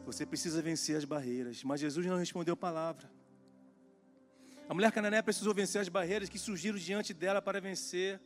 Você 0.07 0.25
precisa 0.25 0.63
vencer 0.63 0.97
as 0.97 1.05
barreiras, 1.05 1.63
mas 1.63 1.81
Jesus 1.81 2.07
não 2.07 2.17
respondeu 2.17 2.57
palavra. 2.57 3.11
A 4.67 4.75
mulher 4.75 4.91
cananeia 4.91 5.23
precisou 5.23 5.55
vencer 5.55 5.81
as 5.81 5.89
barreiras 5.89 6.29
que 6.31 6.39
surgiram 6.39 6.79
diante 6.79 7.13
dela 7.13 7.43
para 7.43 7.61
vencer 7.61 8.21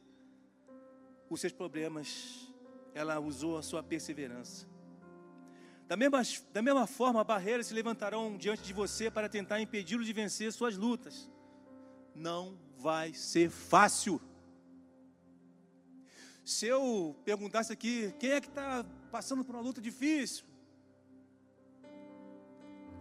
os 1.28 1.40
seus 1.40 1.52
problemas. 1.52 2.48
Ela 2.94 3.18
usou 3.18 3.58
a 3.58 3.62
sua 3.62 3.82
perseverança. 3.82 4.71
Da 5.92 5.96
mesma, 5.96 6.22
da 6.54 6.62
mesma 6.62 6.86
forma, 6.86 7.22
barreiras 7.22 7.66
se 7.66 7.74
levantarão 7.74 8.38
diante 8.38 8.62
de 8.62 8.72
você 8.72 9.10
para 9.10 9.28
tentar 9.28 9.60
impedi-lo 9.60 10.02
de 10.02 10.10
vencer 10.10 10.50
suas 10.50 10.74
lutas. 10.74 11.30
Não 12.14 12.58
vai 12.78 13.12
ser 13.12 13.50
fácil. 13.50 14.18
Se 16.42 16.66
eu 16.66 17.14
perguntasse 17.26 17.70
aqui, 17.74 18.10
quem 18.18 18.30
é 18.30 18.40
que 18.40 18.48
está 18.48 18.86
passando 19.10 19.44
por 19.44 19.54
uma 19.54 19.60
luta 19.60 19.82
difícil? 19.82 20.46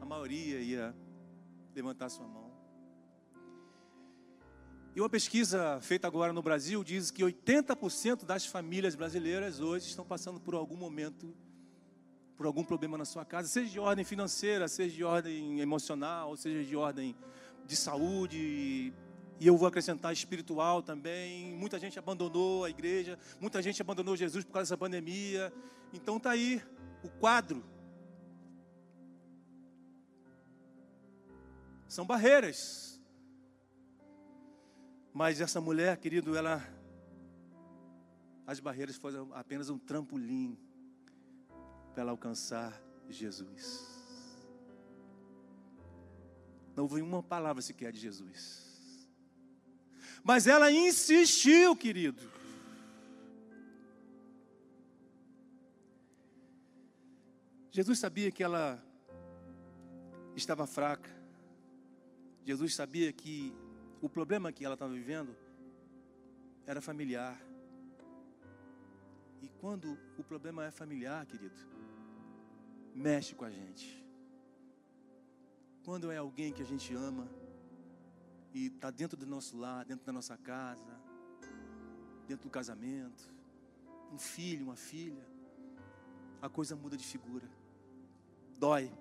A 0.02 0.06
maioria 0.06 0.60
ia 0.60 0.94
levantar 1.74 2.10
sua 2.10 2.28
mão. 2.28 2.52
E 4.94 5.00
uma 5.00 5.10
pesquisa 5.10 5.80
feita 5.80 6.08
agora 6.08 6.34
no 6.34 6.42
Brasil 6.42 6.84
diz 6.84 7.10
que 7.10 7.24
80% 7.24 8.26
das 8.26 8.46
famílias 8.46 8.96
brasileiras 8.96 9.62
hoje 9.62 9.88
estão 9.88 10.04
passando 10.04 10.42
por 10.42 10.56
algum 10.56 10.76
momento 10.76 11.28
difícil 11.28 11.51
por 12.42 12.48
algum 12.48 12.64
problema 12.64 12.98
na 12.98 13.06
sua 13.06 13.24
casa, 13.24 13.48
seja 13.48 13.70
de 13.70 13.80
ordem 13.80 14.04
financeira, 14.04 14.68
seja 14.68 14.96
de 14.96 15.04
ordem 15.04 15.60
emocional, 15.60 16.36
seja 16.36 16.68
de 16.68 16.76
ordem 16.76 17.16
de 17.68 17.76
saúde, 17.76 18.92
e 19.40 19.46
eu 19.46 19.56
vou 19.56 19.68
acrescentar 19.68 20.12
espiritual 20.12 20.82
também. 20.82 21.54
Muita 21.54 21.78
gente 21.78 22.00
abandonou 22.00 22.66
a 22.66 22.70
igreja, 22.72 23.20
muita 23.40 23.62
gente 23.62 23.80
abandonou 23.80 24.18
Jesus 24.18 24.44
por 24.44 24.54
causa 24.54 24.64
dessa 24.64 24.76
pandemia. 24.76 25.54
Então 25.94 26.20
tá 26.20 26.32
aí 26.32 26.60
o 27.04 27.10
quadro. 27.10 27.64
São 31.88 32.08
barreiras. 32.08 33.00
Mas 35.14 35.42
essa 35.42 35.62
mulher, 35.62 35.96
querido, 35.98 36.36
ela 36.36 36.60
as 38.48 38.60
barreiras 38.60 38.96
foram 38.96 39.32
apenas 39.32 39.70
um 39.70 39.78
trampolim 39.78 40.58
para 41.94 42.10
alcançar 42.12 42.82
Jesus. 43.10 43.88
Não 46.76 46.84
ouvi 46.84 47.02
uma 47.02 47.22
palavra 47.22 47.62
sequer 47.62 47.92
de 47.92 48.00
Jesus. 48.00 49.10
Mas 50.24 50.48
ela 50.48 50.72
insistiu, 50.72 51.76
querido. 51.76 52.22
Jesus 57.72 58.00
sabia 58.00 58.32
que 58.32 58.44
ela 58.44 58.84
estava 60.36 60.68
fraca. 60.68 61.10
Jesus 62.44 62.76
sabia 62.76 63.12
que 63.14 63.54
o 64.02 64.10
problema 64.10 64.52
que 64.52 64.66
ela 64.66 64.74
estava 64.74 64.94
vivendo 64.94 65.36
era 66.66 66.82
familiar. 66.82 67.40
E 69.42 69.50
quando 69.60 69.98
o 70.18 70.24
problema 70.24 70.66
é 70.66 70.72
familiar, 70.72 71.26
querido, 71.26 71.56
mexe 72.94 73.36
com 73.36 73.46
a 73.46 73.50
gente. 73.50 74.02
Quando 75.84 76.12
é 76.12 76.18
alguém 76.18 76.54
que 76.54 76.62
a 76.62 76.66
gente 76.66 76.94
ama 76.94 77.28
e 78.54 78.68
está 78.68 78.92
dentro 78.92 79.18
do 79.18 79.26
nosso 79.26 79.58
lar, 79.58 79.86
dentro 79.86 80.06
da 80.06 80.12
nossa 80.12 80.38
casa, 80.38 81.00
dentro 82.28 82.48
do 82.48 82.52
casamento, 82.52 83.30
um 84.12 84.18
filho, 84.18 84.66
uma 84.66 84.76
filha, 84.76 85.26
a 86.42 86.50
coisa 86.50 86.76
muda 86.76 86.98
de 86.98 87.06
figura. 87.06 87.50
Dói. 88.58 88.92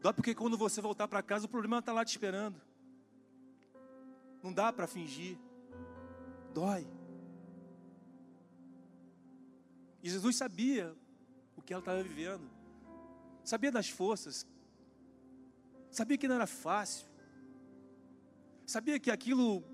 Dói 0.00 0.12
porque 0.12 0.34
quando 0.34 0.56
você 0.56 0.80
voltar 0.80 1.08
para 1.08 1.22
casa, 1.22 1.46
o 1.46 1.48
problema 1.48 1.78
está 1.78 1.92
lá 1.92 2.04
te 2.04 2.10
esperando. 2.10 2.60
Não 4.42 4.52
dá 4.52 4.72
para 4.72 4.86
fingir. 4.86 5.38
Dói. 6.54 6.86
E 10.02 10.08
Jesus 10.08 10.36
sabia 10.36 10.94
que 11.66 11.72
ela 11.72 11.80
estava 11.80 12.02
vivendo, 12.02 12.48
sabia 13.42 13.72
das 13.72 13.90
forças, 13.90 14.46
sabia 15.90 16.16
que 16.16 16.28
não 16.28 16.36
era 16.36 16.46
fácil, 16.46 17.06
sabia 18.64 19.00
que 19.00 19.10
aquilo 19.10 19.64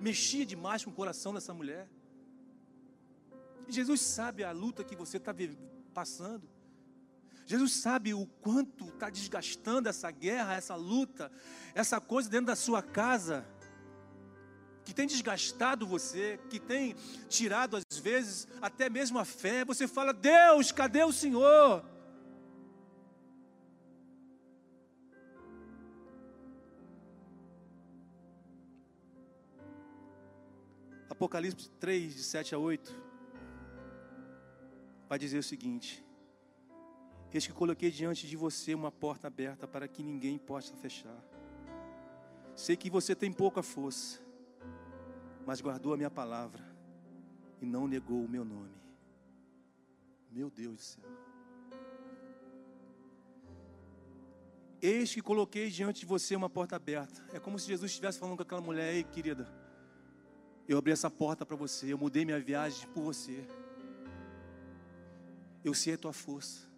mexia 0.00 0.46
demais 0.46 0.84
com 0.84 0.90
o 0.90 0.94
coração 0.94 1.34
dessa 1.34 1.52
mulher. 1.52 1.88
E 3.66 3.72
Jesus 3.72 4.00
sabe 4.00 4.44
a 4.44 4.52
luta 4.52 4.84
que 4.84 4.94
você 4.94 5.16
está 5.16 5.34
passando. 5.92 6.48
Jesus 7.44 7.72
sabe 7.72 8.14
o 8.14 8.26
quanto 8.40 8.88
está 8.88 9.10
desgastando 9.10 9.88
essa 9.88 10.10
guerra, 10.10 10.54
essa 10.54 10.76
luta, 10.76 11.32
essa 11.74 12.00
coisa 12.00 12.28
dentro 12.30 12.46
da 12.46 12.56
sua 12.56 12.82
casa 12.82 13.44
que 14.84 14.94
tem 14.94 15.06
desgastado 15.06 15.86
você, 15.86 16.40
que 16.48 16.58
tem 16.58 16.94
tirado 17.28 17.76
às 17.76 17.82
vezes 18.08 18.48
até 18.60 18.88
mesmo 18.88 19.18
a 19.18 19.24
fé. 19.24 19.64
Você 19.64 19.86
fala: 19.86 20.12
Deus, 20.12 20.72
cadê 20.72 21.04
o 21.04 21.12
Senhor? 21.12 21.84
Apocalipse 31.10 31.68
3, 31.80 32.14
de 32.14 32.22
7 32.22 32.54
a 32.54 32.58
8, 32.58 32.94
vai 35.08 35.18
dizer 35.18 35.38
o 35.38 35.42
seguinte: 35.42 36.04
Eis 37.32 37.46
que 37.46 37.52
coloquei 37.52 37.90
diante 37.90 38.26
de 38.26 38.36
você 38.36 38.74
uma 38.74 38.92
porta 38.92 39.26
aberta 39.26 39.66
para 39.66 39.86
que 39.86 40.02
ninguém 40.02 40.38
possa 40.38 40.74
fechar. 40.76 41.18
Sei 42.54 42.76
que 42.76 42.90
você 42.90 43.14
tem 43.14 43.32
pouca 43.32 43.62
força 43.62 44.26
mas 45.48 45.62
guardou 45.62 45.94
a 45.94 45.96
minha 45.96 46.10
palavra 46.10 46.67
e 47.60 47.66
não 47.66 47.86
negou 47.86 48.24
o 48.24 48.28
meu 48.28 48.44
nome. 48.44 48.74
Meu 50.30 50.50
Deus 50.50 50.76
do 50.76 50.80
céu. 50.80 51.04
Eis 54.80 55.12
que 55.12 55.20
coloquei 55.20 55.70
diante 55.70 56.00
de 56.00 56.06
você 56.06 56.36
uma 56.36 56.48
porta 56.48 56.76
aberta. 56.76 57.24
É 57.32 57.40
como 57.40 57.58
se 57.58 57.66
Jesus 57.66 57.90
estivesse 57.90 58.18
falando 58.18 58.36
com 58.36 58.42
aquela 58.42 58.60
mulher: 58.60 58.94
Ei, 58.94 59.02
querida, 59.02 59.48
eu 60.68 60.78
abri 60.78 60.92
essa 60.92 61.10
porta 61.10 61.44
para 61.44 61.56
você, 61.56 61.92
eu 61.92 61.98
mudei 61.98 62.24
minha 62.24 62.38
viagem 62.38 62.88
por 62.90 63.02
você. 63.02 63.44
Eu 65.64 65.74
sei 65.74 65.94
a 65.94 65.98
tua 65.98 66.12
força. 66.12 66.68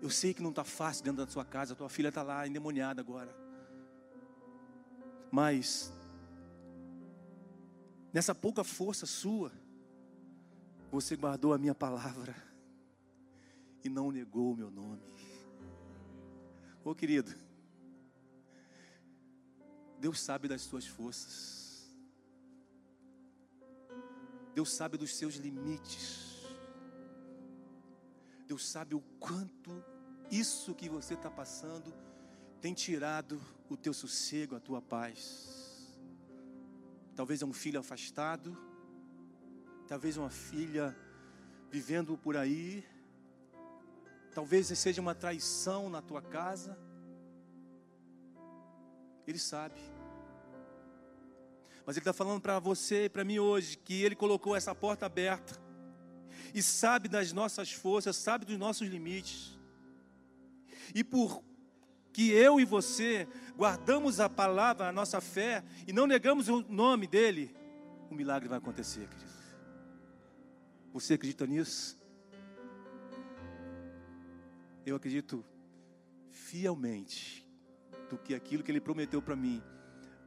Eu 0.00 0.08
sei 0.08 0.32
que 0.32 0.42
não 0.42 0.50
está 0.50 0.64
fácil 0.64 1.04
dentro 1.04 1.24
da 1.24 1.30
sua 1.30 1.44
casa, 1.44 1.72
a 1.72 1.76
tua 1.76 1.88
filha 1.88 2.08
está 2.08 2.22
lá 2.22 2.46
endemoniada 2.46 3.00
agora. 3.00 3.34
Mas 5.30 5.92
nessa 8.12 8.34
pouca 8.34 8.64
força 8.64 9.04
sua, 9.04 9.52
você 11.00 11.14
guardou 11.14 11.52
a 11.52 11.58
minha 11.58 11.74
palavra 11.74 12.34
e 13.84 13.88
não 13.88 14.10
negou 14.10 14.52
o 14.52 14.56
meu 14.56 14.70
nome. 14.70 15.14
Ô 16.82 16.94
querido, 16.94 17.34
Deus 20.00 20.18
sabe 20.18 20.48
das 20.48 20.62
suas 20.62 20.86
forças, 20.86 21.94
Deus 24.54 24.72
sabe 24.72 24.96
dos 24.96 25.14
seus 25.14 25.34
limites, 25.34 26.46
Deus 28.46 28.66
sabe 28.66 28.94
o 28.94 29.02
quanto 29.20 29.84
isso 30.30 30.74
que 30.74 30.88
você 30.88 31.12
está 31.12 31.30
passando 31.30 31.92
tem 32.58 32.72
tirado 32.72 33.38
o 33.68 33.76
teu 33.76 33.92
sossego, 33.92 34.56
a 34.56 34.60
tua 34.60 34.80
paz. 34.80 35.94
Talvez 37.14 37.42
é 37.42 37.44
um 37.44 37.52
filho 37.52 37.78
afastado, 37.78 38.56
talvez 39.86 40.16
uma 40.16 40.30
filha 40.30 40.96
vivendo 41.70 42.16
por 42.16 42.36
aí, 42.36 42.84
talvez 44.34 44.66
seja 44.66 45.00
uma 45.00 45.14
traição 45.14 45.88
na 45.88 46.02
tua 46.02 46.20
casa. 46.20 46.78
Ele 49.26 49.38
sabe. 49.38 49.80
Mas 51.84 51.96
Ele 51.96 52.02
está 52.02 52.12
falando 52.12 52.40
para 52.40 52.58
você 52.58 53.04
e 53.04 53.08
para 53.08 53.24
mim 53.24 53.38
hoje 53.38 53.76
que 53.78 54.02
Ele 54.02 54.16
colocou 54.16 54.56
essa 54.56 54.74
porta 54.74 55.06
aberta 55.06 55.56
e 56.52 56.62
sabe 56.62 57.08
das 57.08 57.32
nossas 57.32 57.72
forças, 57.72 58.16
sabe 58.16 58.44
dos 58.44 58.58
nossos 58.58 58.88
limites. 58.88 59.58
E 60.94 61.04
por 61.04 61.42
que 62.12 62.30
eu 62.30 62.58
e 62.58 62.64
você 62.64 63.28
guardamos 63.56 64.20
a 64.20 64.28
palavra, 64.28 64.88
a 64.88 64.92
nossa 64.92 65.20
fé 65.20 65.62
e 65.86 65.92
não 65.92 66.06
negamos 66.06 66.48
o 66.48 66.62
nome 66.62 67.06
dele, 67.06 67.54
o 68.10 68.14
milagre 68.14 68.48
vai 68.48 68.58
acontecer, 68.58 69.06
querido. 69.08 69.35
Você 70.96 71.12
acredita 71.12 71.46
nisso? 71.46 71.94
Eu 74.86 74.96
acredito 74.96 75.44
fielmente 76.30 77.46
do 78.08 78.16
que 78.16 78.34
aquilo 78.34 78.62
que 78.62 78.72
ele 78.72 78.80
prometeu 78.80 79.20
para 79.20 79.36
mim 79.36 79.62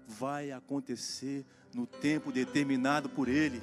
vai 0.05 0.51
acontecer 0.51 1.43
no 1.73 1.87
tempo 1.87 2.31
determinado 2.31 3.09
por 3.09 3.27
ele. 3.27 3.59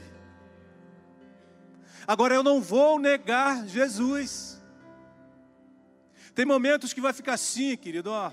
Agora 2.08 2.34
eu 2.34 2.42
não 2.42 2.60
vou 2.60 2.98
negar 2.98 3.64
Jesus. 3.68 4.60
Tem 6.34 6.44
momentos 6.44 6.92
que 6.92 7.00
vai 7.00 7.12
ficar 7.12 7.34
assim, 7.34 7.76
querido, 7.76 8.10
ó. 8.10 8.32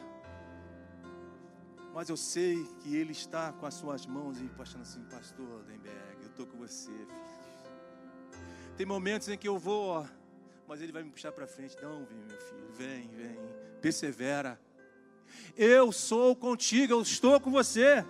Mas 1.93 2.09
eu 2.09 2.17
sei 2.17 2.65
que 2.81 2.95
Ele 2.95 3.12
está 3.12 3.53
com 3.53 3.67
as 3.67 3.75
suas 3.75 4.07
mãos 4.07 4.41
e 4.41 4.49
passando 4.49 4.81
assim, 4.81 5.03
pastor 5.12 5.63
Denberg, 5.65 6.23
eu 6.23 6.29
estou 6.29 6.47
com 6.47 6.57
você, 6.57 6.89
filho. 6.89 7.33
Tem 8.75 8.86
momentos 8.86 9.29
em 9.29 9.38
que 9.38 9.47
eu 9.47 9.57
vou, 9.57 9.88
ó, 9.88 10.05
mas 10.67 10.81
Ele 10.81 10.91
vai 10.91 11.03
me 11.03 11.12
puxar 11.12 11.31
para 11.31 11.45
frente. 11.45 11.75
Não, 11.81 12.05
vem, 12.05 12.17
meu 12.27 12.38
filho, 12.38 12.71
vem, 12.73 13.07
vem, 13.09 13.38
persevera. 13.81 14.59
Eu 15.55 15.91
sou 15.91 16.36
contigo, 16.36 16.93
eu 16.93 17.01
estou 17.01 17.39
com 17.39 17.51
você. 17.51 18.03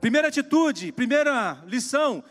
Primeira 0.00 0.28
atitude, 0.28 0.92
primeira 0.92 1.62
lição, 1.66 2.22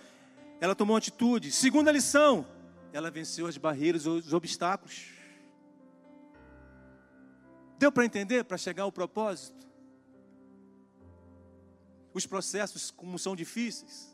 ela 0.59 0.75
tomou 0.75 0.95
atitude. 0.95 1.51
Segunda 1.51 1.91
lição, 1.91 2.45
ela 2.93 3.09
venceu 3.09 3.47
as 3.47 3.57
barreiras, 3.57 4.05
os 4.05 4.33
obstáculos. 4.33 5.07
Deu 7.79 7.91
para 7.91 8.05
entender 8.05 8.43
para 8.43 8.57
chegar 8.57 8.83
ao 8.83 8.91
propósito? 8.91 9.67
Os 12.13 12.27
processos 12.27 12.91
como 12.91 13.17
são 13.17 13.35
difíceis. 13.35 14.10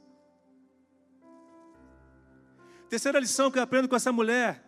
Terceira 2.89 3.19
lição 3.19 3.52
que 3.52 3.60
eu 3.60 3.63
aprendo 3.63 3.88
com 3.88 3.95
essa 3.95 4.12
mulher 4.12 4.63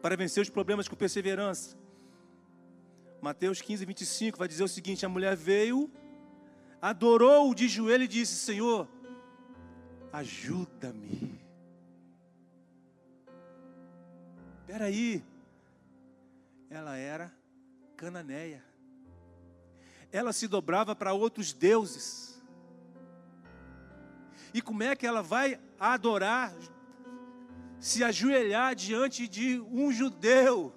para 0.00 0.16
vencer 0.16 0.42
os 0.42 0.50
problemas 0.50 0.88
com 0.88 0.96
perseverança 0.96 1.76
Mateus 3.22 3.62
15, 3.62 3.84
25 3.84 4.36
vai 4.36 4.48
dizer 4.48 4.64
o 4.64 4.68
seguinte: 4.68 5.06
a 5.06 5.08
mulher 5.08 5.36
veio, 5.36 5.88
adorou 6.80 7.54
de 7.54 7.68
joelho 7.68 8.02
e 8.02 8.08
disse: 8.08 8.34
Senhor, 8.34 8.88
ajuda-me. 10.12 11.40
Espera 14.62 14.86
aí, 14.86 15.24
ela 16.68 16.96
era 16.96 17.32
cananeia. 17.96 18.64
Ela 20.10 20.32
se 20.32 20.48
dobrava 20.48 20.92
para 20.96 21.12
outros 21.12 21.52
deuses. 21.52 22.42
E 24.52 24.60
como 24.60 24.82
é 24.82 24.96
que 24.96 25.06
ela 25.06 25.22
vai 25.22 25.60
adorar, 25.78 26.52
se 27.82 28.04
ajoelhar 28.04 28.76
diante 28.76 29.26
de 29.26 29.60
um 29.60 29.90
judeu? 29.92 30.72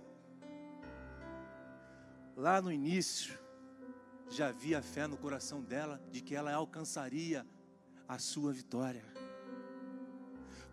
Lá 2.35 2.59
no 2.59 2.71
início, 2.71 3.37
já 4.27 4.47
havia 4.47 4.81
fé 4.81 5.05
no 5.05 5.15
coração 5.15 5.61
dela 5.61 6.01
de 6.11 6.19
que 6.19 6.33
ela 6.33 6.51
alcançaria 6.51 7.45
a 8.07 8.17
sua 8.17 8.51
vitória. 8.51 9.05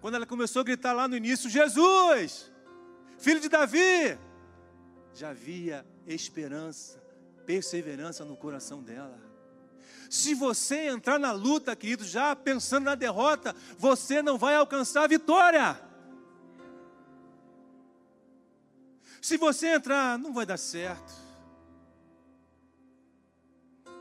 Quando 0.01 0.15
ela 0.15 0.25
começou 0.25 0.61
a 0.61 0.65
gritar 0.65 0.95
lá 0.95 1.07
no 1.07 1.15
início: 1.15 1.51
Jesus, 1.51 2.51
filho 3.19 3.39
de 3.39 3.51
Davi, 3.51 4.19
já 5.13 5.29
havia 5.29 5.87
esperança, 6.07 6.99
perseverança 7.45 8.25
no 8.25 8.39
coração 8.39 8.83
dela. 8.83 9.21
Se 10.09 10.35
você 10.35 10.89
entrar 10.89 11.19
na 11.19 11.31
luta, 11.31 11.77
querido, 11.77 12.05
já 12.05 12.35
pensando 12.35 12.85
na 12.85 12.95
derrota, 12.95 13.55
você 13.77 14.23
não 14.23 14.39
vai 14.39 14.57
alcançar 14.57 15.05
a 15.05 15.07
vitória. 15.07 15.92
Se 19.23 19.37
você 19.37 19.69
entrar, 19.69 20.19
não 20.19 20.33
vai 20.33 20.45
dar 20.45 20.57
certo. 20.57 21.13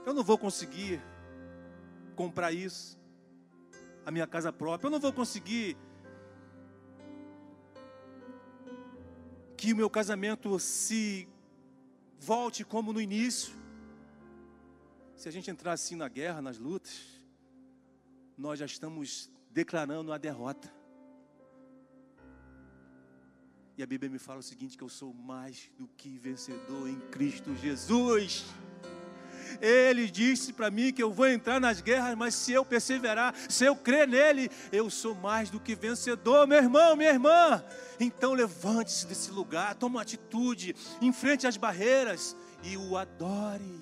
Eu 0.04 0.16
não 0.16 0.24
vou 0.24 0.36
conseguir 0.36 1.00
comprar 2.16 2.52
isso, 2.52 3.00
a 4.04 4.10
minha 4.10 4.26
casa 4.26 4.52
própria. 4.52 4.88
Eu 4.88 4.92
não 4.92 5.00
vou 5.00 5.14
conseguir 5.14 5.78
que 9.56 9.72
o 9.74 9.76
meu 9.76 9.92
casamento 9.92 10.58
se 10.58 11.30
volte 12.20 12.66
como 12.66 12.92
no 12.92 13.00
início. 13.00 13.54
Se 15.16 15.30
a 15.30 15.32
gente 15.32 15.52
entrar 15.52 15.74
assim 15.74 15.96
na 15.96 16.08
guerra, 16.08 16.42
nas 16.42 16.58
lutas, 16.58 17.00
nós 18.36 18.58
já 18.58 18.66
estamos 18.66 19.30
declarando 19.52 20.12
a 20.12 20.18
derrota. 20.18 20.81
E 23.82 23.84
a 23.84 23.88
Bíblia 23.88 24.12
me 24.12 24.20
fala 24.20 24.42
o 24.42 24.44
seguinte: 24.44 24.78
que 24.78 24.84
eu 24.84 24.90
sou 24.90 25.12
mais 25.12 25.72
do 25.76 25.88
que 25.98 26.16
vencedor 26.20 26.88
em 26.88 27.00
Cristo 27.10 27.56
Jesus. 27.56 28.46
Ele 29.60 30.06
disse 30.06 30.54
para 30.54 30.70
mim 30.70 30.94
que 30.94 31.02
eu 31.02 31.12
vou 31.12 31.28
entrar 31.28 31.60
nas 31.60 31.82
guerras, 31.82 32.16
mas 32.16 32.36
se 32.36 32.52
eu 32.54 32.64
perseverar, 32.64 33.34
se 33.50 33.66
eu 33.66 33.76
crer 33.76 34.08
nele, 34.08 34.52
eu 34.72 34.88
sou 34.92 35.16
mais 35.16 35.50
do 35.50 35.60
que 35.60 35.74
vencedor, 35.74 36.46
meu 36.46 36.60
irmão, 36.60 36.96
minha 36.96 37.10
irmã. 37.10 37.66
Então 38.00 38.34
levante-se 38.34 39.08
desse 39.08 39.32
lugar, 39.32 39.74
tome 39.74 39.96
uma 39.96 40.04
atitude, 40.04 40.76
enfrente 41.02 41.48
as 41.48 41.58
barreiras 41.58 42.38
e 42.62 42.78
o 42.78 42.96
adore. 42.96 43.82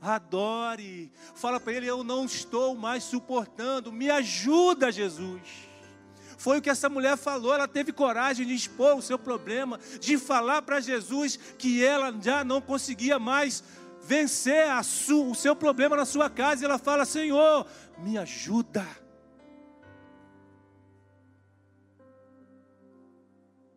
Adore. 0.00 1.12
Fala 1.34 1.60
para 1.60 1.74
ele: 1.74 1.86
Eu 1.86 2.02
não 2.02 2.24
estou 2.24 2.74
mais 2.74 3.04
suportando. 3.04 3.92
Me 3.92 4.08
ajuda, 4.08 4.90
Jesus. 4.90 5.70
Foi 6.42 6.58
o 6.58 6.60
que 6.60 6.68
essa 6.68 6.88
mulher 6.88 7.16
falou. 7.16 7.54
Ela 7.54 7.68
teve 7.68 7.92
coragem 7.92 8.44
de 8.44 8.52
expor 8.52 8.96
o 8.96 9.00
seu 9.00 9.16
problema, 9.16 9.78
de 10.00 10.18
falar 10.18 10.60
para 10.62 10.80
Jesus 10.80 11.36
que 11.56 11.84
ela 11.84 12.12
já 12.20 12.42
não 12.42 12.60
conseguia 12.60 13.16
mais 13.16 13.62
vencer 14.02 14.66
o 15.08 15.34
seu 15.36 15.54
problema 15.54 15.96
na 15.96 16.04
sua 16.04 16.28
casa, 16.28 16.62
e 16.62 16.64
ela 16.64 16.78
fala: 16.78 17.04
Senhor, 17.04 17.64
me 17.96 18.18
ajuda. 18.18 18.84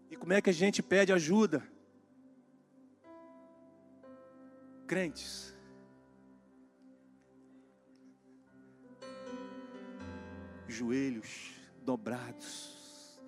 E 0.09 0.15
como 0.15 0.33
é 0.33 0.41
que 0.41 0.49
a 0.49 0.53
gente 0.53 0.81
pede 0.81 1.13
ajuda? 1.13 1.61
Crentes. 4.87 5.53
Joelhos 10.67 11.55
dobrados, 11.85 13.19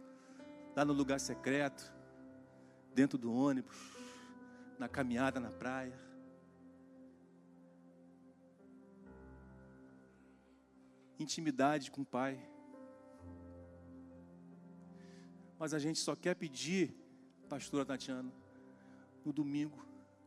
lá 0.76 0.84
no 0.84 0.94
lugar 0.94 1.20
secreto, 1.20 1.94
dentro 2.94 3.18
do 3.18 3.32
ônibus, 3.32 3.78
na 4.78 4.90
caminhada 4.90 5.40
na 5.40 5.52
praia 5.52 6.08
intimidade 11.20 11.92
com 11.92 12.02
o 12.02 12.06
Pai. 12.06 12.40
Mas 15.60 15.74
a 15.74 15.80
gente 15.80 16.00
só 16.00 16.16
quer 16.16 16.36
pedir, 16.36 16.96
pastora 17.50 17.86
Tatiana, 17.86 18.32
no 19.26 19.34
domingo, 19.34 19.78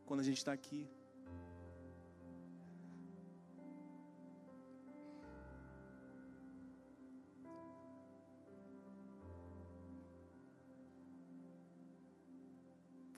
quando 0.04 0.20
a 0.20 0.24
gente 0.24 0.38
está 0.38 0.52
aqui. 0.52 0.88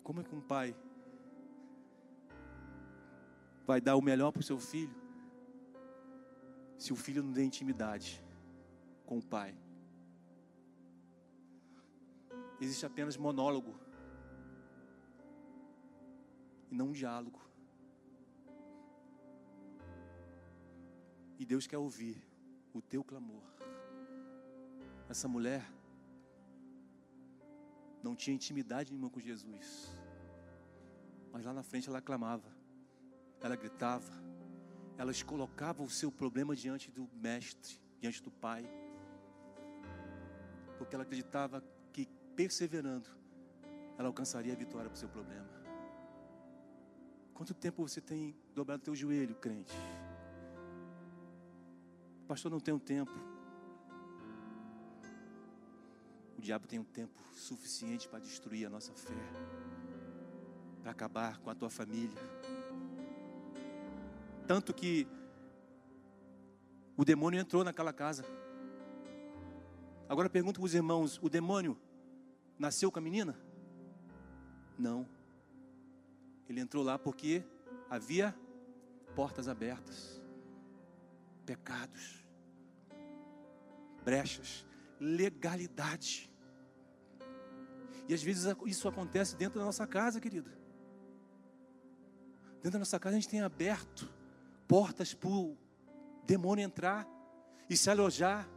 Como 0.02 0.20
é 0.20 0.24
que 0.24 0.34
um 0.34 0.40
pai 0.40 0.74
vai 3.66 3.80
dar 3.80 3.96
o 3.96 4.02
melhor 4.02 4.32
para 4.32 4.40
o 4.40 4.42
seu 4.42 4.58
filho 4.58 4.94
se 6.76 6.92
o 6.92 6.96
filho 6.96 7.22
não 7.22 7.32
tem 7.32 7.46
intimidade 7.46 8.22
com 9.06 9.18
o 9.18 9.22
pai. 9.22 9.56
Existe 12.60 12.84
apenas 12.84 13.16
monólogo 13.16 13.74
e 16.70 16.74
não 16.74 16.88
um 16.88 16.92
diálogo. 16.92 17.40
E 21.38 21.44
Deus 21.44 21.66
quer 21.66 21.78
ouvir 21.78 22.16
o 22.72 22.80
teu 22.80 23.04
clamor. 23.04 23.42
Essa 25.08 25.28
mulher 25.28 25.64
não 28.02 28.14
tinha 28.14 28.34
intimidade 28.34 28.90
nenhuma 28.90 29.10
com 29.10 29.20
Jesus. 29.20 29.96
Mas 31.32 31.44
lá 31.44 31.52
na 31.52 31.62
frente 31.62 31.88
ela 31.88 32.00
clamava, 32.00 32.50
ela 33.40 33.56
gritava, 33.56 34.12
elas 34.98 35.22
colocavam 35.22 35.86
o 35.86 35.90
seu 35.90 36.10
problema 36.10 36.54
diante 36.54 36.90
do 36.90 37.08
mestre, 37.14 37.80
diante 38.00 38.22
do 38.22 38.30
pai, 38.30 38.68
porque 40.78 40.94
ela 40.94 41.04
acreditava 41.04 41.62
que 41.92 42.08
perseverando, 42.36 43.08
ela 43.98 44.08
alcançaria 44.08 44.52
a 44.52 44.56
vitória 44.56 44.90
para 44.90 44.96
o 44.96 44.98
seu 44.98 45.08
problema. 45.08 45.48
Quanto 47.32 47.54
tempo 47.54 47.86
você 47.86 48.00
tem 48.00 48.36
dobrado 48.54 48.82
teu 48.82 48.94
joelho, 48.94 49.34
crente? 49.34 49.74
Pastor, 52.26 52.50
não 52.50 52.58
um 52.58 52.78
tempo. 52.78 53.31
O 56.42 56.44
diabo 56.44 56.66
tem 56.66 56.78
um 56.78 56.84
tempo 56.84 57.22
suficiente 57.32 58.08
para 58.08 58.18
destruir 58.18 58.66
a 58.66 58.68
nossa 58.68 58.92
fé, 58.92 59.14
para 60.82 60.90
acabar 60.90 61.38
com 61.38 61.48
a 61.48 61.54
tua 61.54 61.70
família 61.70 62.20
tanto 64.46 64.74
que 64.74 65.06
o 66.96 67.04
demônio 67.04 67.40
entrou 67.40 67.64
naquela 67.64 67.92
casa. 67.92 68.24
Agora 70.08 70.28
pergunto 70.28 70.60
para 70.60 70.66
os 70.66 70.74
irmãos: 70.74 71.18
o 71.22 71.28
demônio 71.28 71.78
nasceu 72.58 72.90
com 72.90 72.98
a 72.98 73.02
menina? 73.02 73.38
Não. 74.78 75.08
Ele 76.48 76.60
entrou 76.60 76.84
lá 76.84 76.98
porque 76.98 77.44
havia 77.88 78.36
portas 79.14 79.48
abertas, 79.48 80.20
pecados, 81.46 82.26
brechas, 84.04 84.66
legalidade. 85.00 86.30
E 88.08 88.14
às 88.14 88.22
vezes 88.22 88.54
isso 88.66 88.88
acontece 88.88 89.36
dentro 89.36 89.58
da 89.58 89.64
nossa 89.64 89.86
casa, 89.86 90.20
querido. 90.20 90.50
Dentro 92.56 92.72
da 92.72 92.78
nossa 92.80 92.98
casa 92.98 93.16
a 93.16 93.20
gente 93.20 93.28
tem 93.28 93.40
aberto 93.40 94.08
portas 94.68 95.12
para 95.14 95.28
o 95.28 95.56
demônio 96.24 96.64
entrar 96.64 97.06
e 97.68 97.76
se 97.76 97.90
alojar. 97.90 98.48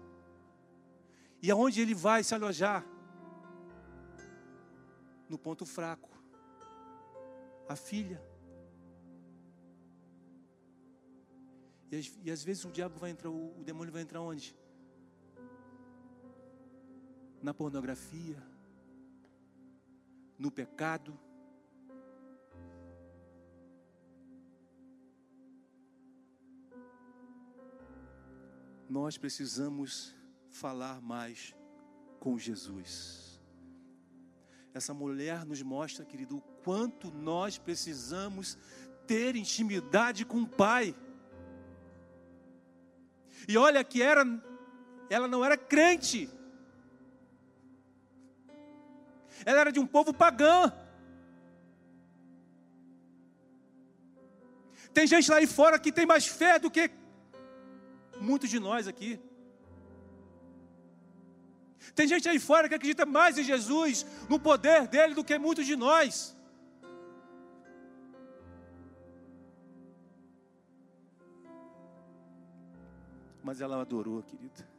E 1.42 1.52
aonde 1.52 1.82
ele 1.82 1.94
vai 1.94 2.24
se 2.24 2.34
alojar? 2.34 2.86
No 5.28 5.38
ponto 5.38 5.66
fraco. 5.66 6.10
A 7.68 7.76
filha. 7.76 8.22
E, 11.92 12.12
e 12.24 12.32
às 12.32 12.44
vezes 12.44 12.66
o 12.66 12.72
diabo 12.72 12.98
vai 13.00 13.10
entrar, 13.10 13.30
o, 13.30 13.60
o 13.60 13.64
demônio 13.64 13.92
vai 13.92 14.02
entrar 14.02 14.22
onde? 14.22 14.56
Na 17.42 17.54
pornografia, 17.54 18.42
no 20.38 20.52
pecado. 20.52 21.18
Nós 28.90 29.18
precisamos 29.18 30.16
falar 30.50 31.02
mais 31.02 31.56
com 32.20 32.38
Jesus. 32.38 33.42
Essa 34.74 34.94
mulher 34.94 35.46
nos 35.46 35.62
mostra, 35.62 36.06
querido, 36.06 36.38
o 36.38 36.42
quanto 36.42 37.12
nós 37.12 37.58
precisamos 37.58 38.58
ter 39.08 39.36
intimidade 39.36 40.26
com 40.26 40.42
o 40.42 40.48
Pai. 40.48 40.96
E 43.48 43.58
olha 43.58 43.84
que 43.84 44.02
era, 44.02 44.26
ela 45.10 45.28
não 45.28 45.46
era 45.46 45.58
crente. 45.58 46.30
Ela 49.44 49.62
era 49.62 49.72
de 49.72 49.80
um 49.80 49.88
povo 49.88 50.14
pagão. 50.14 50.72
Tem 54.94 55.06
gente 55.06 55.30
lá 55.30 55.38
aí 55.38 55.48
fora 55.48 55.78
que 55.78 55.92
tem 55.92 56.06
mais 56.06 56.26
fé 56.26 56.58
do 56.58 56.72
que 56.72 56.90
muitos 58.20 58.50
de 58.50 58.60
nós 58.60 58.88
aqui. 58.88 59.20
Tem 61.94 62.08
gente 62.08 62.28
aí 62.28 62.40
fora 62.40 62.70
que 62.70 62.76
acredita 62.76 63.06
mais 63.06 63.38
em 63.38 63.44
Jesus, 63.44 64.06
no 64.30 64.40
poder 64.40 64.88
dele, 64.88 65.14
do 65.14 65.24
que 65.24 65.38
muitos 65.38 65.66
de 65.66 65.76
nós. 65.76 66.36
Mas 73.44 73.62
ela 73.62 73.80
adorou, 73.82 74.24
querida. 74.24 74.75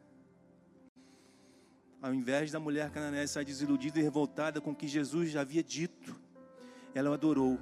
Ao 2.01 2.15
invés 2.15 2.51
da 2.53 2.61
mulher 2.61 2.91
cananeia 2.91 3.27
sair 3.27 3.45
desiludida 3.45 3.99
e 3.99 4.03
revoltada 4.03 4.61
com 4.61 4.71
o 4.71 4.75
que 4.75 4.87
Jesus 4.87 5.31
já 5.31 5.41
havia 5.41 5.63
dito, 5.63 6.15
ela 6.95 7.11
o 7.11 7.13
adorou. 7.13 7.59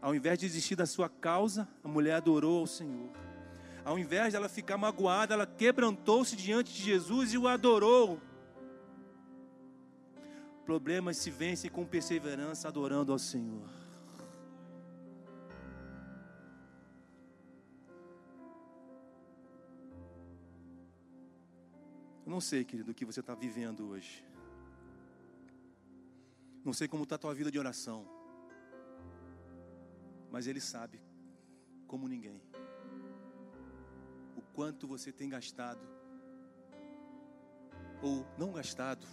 Ao 0.00 0.14
invés 0.14 0.38
de 0.38 0.46
desistir 0.46 0.76
da 0.76 0.86
sua 0.86 1.08
causa, 1.08 1.68
a 1.84 1.88
mulher 1.88 2.14
adorou 2.14 2.60
ao 2.60 2.66
Senhor. 2.66 3.10
Ao 3.84 3.98
invés 3.98 4.32
dela 4.32 4.48
ficar 4.48 4.76
magoada, 4.76 5.34
ela 5.34 5.46
quebrantou-se 5.46 6.36
diante 6.36 6.72
de 6.72 6.82
Jesus 6.82 7.32
e 7.32 7.38
o 7.38 7.46
adorou. 7.46 8.20
Problemas 10.64 11.16
se 11.16 11.30
vencem 11.30 11.70
com 11.70 11.84
perseverança 11.84 12.68
adorando 12.68 13.12
ao 13.12 13.18
Senhor. 13.18 13.79
Eu 22.30 22.34
não 22.34 22.40
sei, 22.40 22.64
querido, 22.64 22.92
o 22.92 22.94
que 22.94 23.04
você 23.04 23.18
está 23.18 23.34
vivendo 23.34 23.88
hoje. 23.88 24.24
Não 26.64 26.72
sei 26.72 26.86
como 26.86 27.02
está 27.02 27.16
a 27.16 27.18
tua 27.18 27.34
vida 27.34 27.50
de 27.50 27.58
oração. 27.58 28.06
Mas 30.30 30.46
Ele 30.46 30.60
sabe, 30.60 31.02
como 31.88 32.06
ninguém, 32.06 32.40
o 34.36 34.42
quanto 34.54 34.86
você 34.86 35.10
tem 35.10 35.28
gastado, 35.28 35.84
ou 38.00 38.24
não 38.38 38.52
gastado, 38.52 39.08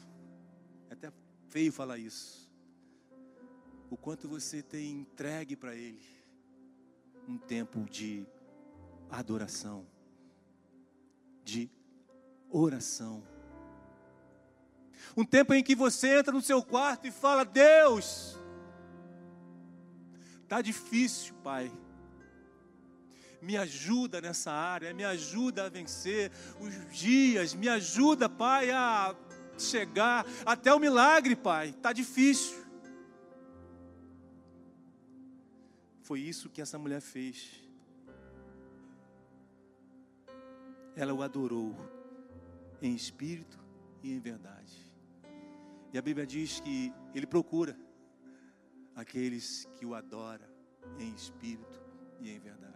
é 0.88 0.94
até 0.94 1.12
feio 1.48 1.74
falar 1.74 1.98
isso, 1.98 2.48
o 3.90 3.98
quanto 3.98 4.30
você 4.30 4.62
tem 4.62 4.92
entregue 4.92 5.56
para 5.56 5.76
Ele 5.76 6.06
um 7.28 7.40
tempo 7.40 7.84
de 7.90 8.28
adoração, 9.10 9.88
de 11.44 11.68
oração. 12.52 13.24
Um 15.16 15.26
tempo 15.26 15.54
em 15.54 15.64
que 15.64 15.76
você 15.76 16.20
entra 16.20 16.32
no 16.32 16.42
seu 16.42 16.62
quarto 16.64 17.08
e 17.08 17.12
fala: 17.12 17.44
Deus, 17.44 18.38
Está 20.48 20.62
difícil, 20.62 21.36
Pai. 21.44 21.70
Me 23.42 23.58
ajuda 23.58 24.22
nessa 24.22 24.50
área, 24.50 24.94
me 24.94 25.04
ajuda 25.04 25.66
a 25.66 25.70
vencer 25.70 26.32
os 26.58 26.98
dias, 26.98 27.54
me 27.54 27.68
ajuda, 27.68 28.30
Pai, 28.30 28.72
a 28.72 29.14
chegar 29.58 30.26
até 30.46 30.74
o 30.74 30.80
milagre, 30.80 31.36
Pai. 31.36 31.72
Está 31.72 31.92
difícil. 31.92 32.64
Foi 36.02 36.22
isso 36.22 36.50
que 36.50 36.62
essa 36.62 36.80
mulher 36.80 37.02
fez. 37.02 37.62
Ela 40.96 41.14
o 41.14 41.22
adorou 41.22 41.76
em 42.82 42.94
espírito 42.94 43.60
e 44.04 44.14
em 44.14 44.20
verdade. 44.20 44.92
E 45.94 45.98
a 45.98 46.02
Bíblia 46.02 46.26
diz 46.26 46.60
que 46.60 46.94
ele 47.14 47.26
procura 47.26 47.78
aqueles 48.96 49.68
que 49.76 49.86
o 49.86 49.96
adoram 49.96 50.48
em 51.00 51.14
espírito 51.14 51.82
e 52.20 52.30
em 52.30 52.40
verdade. 52.40 52.68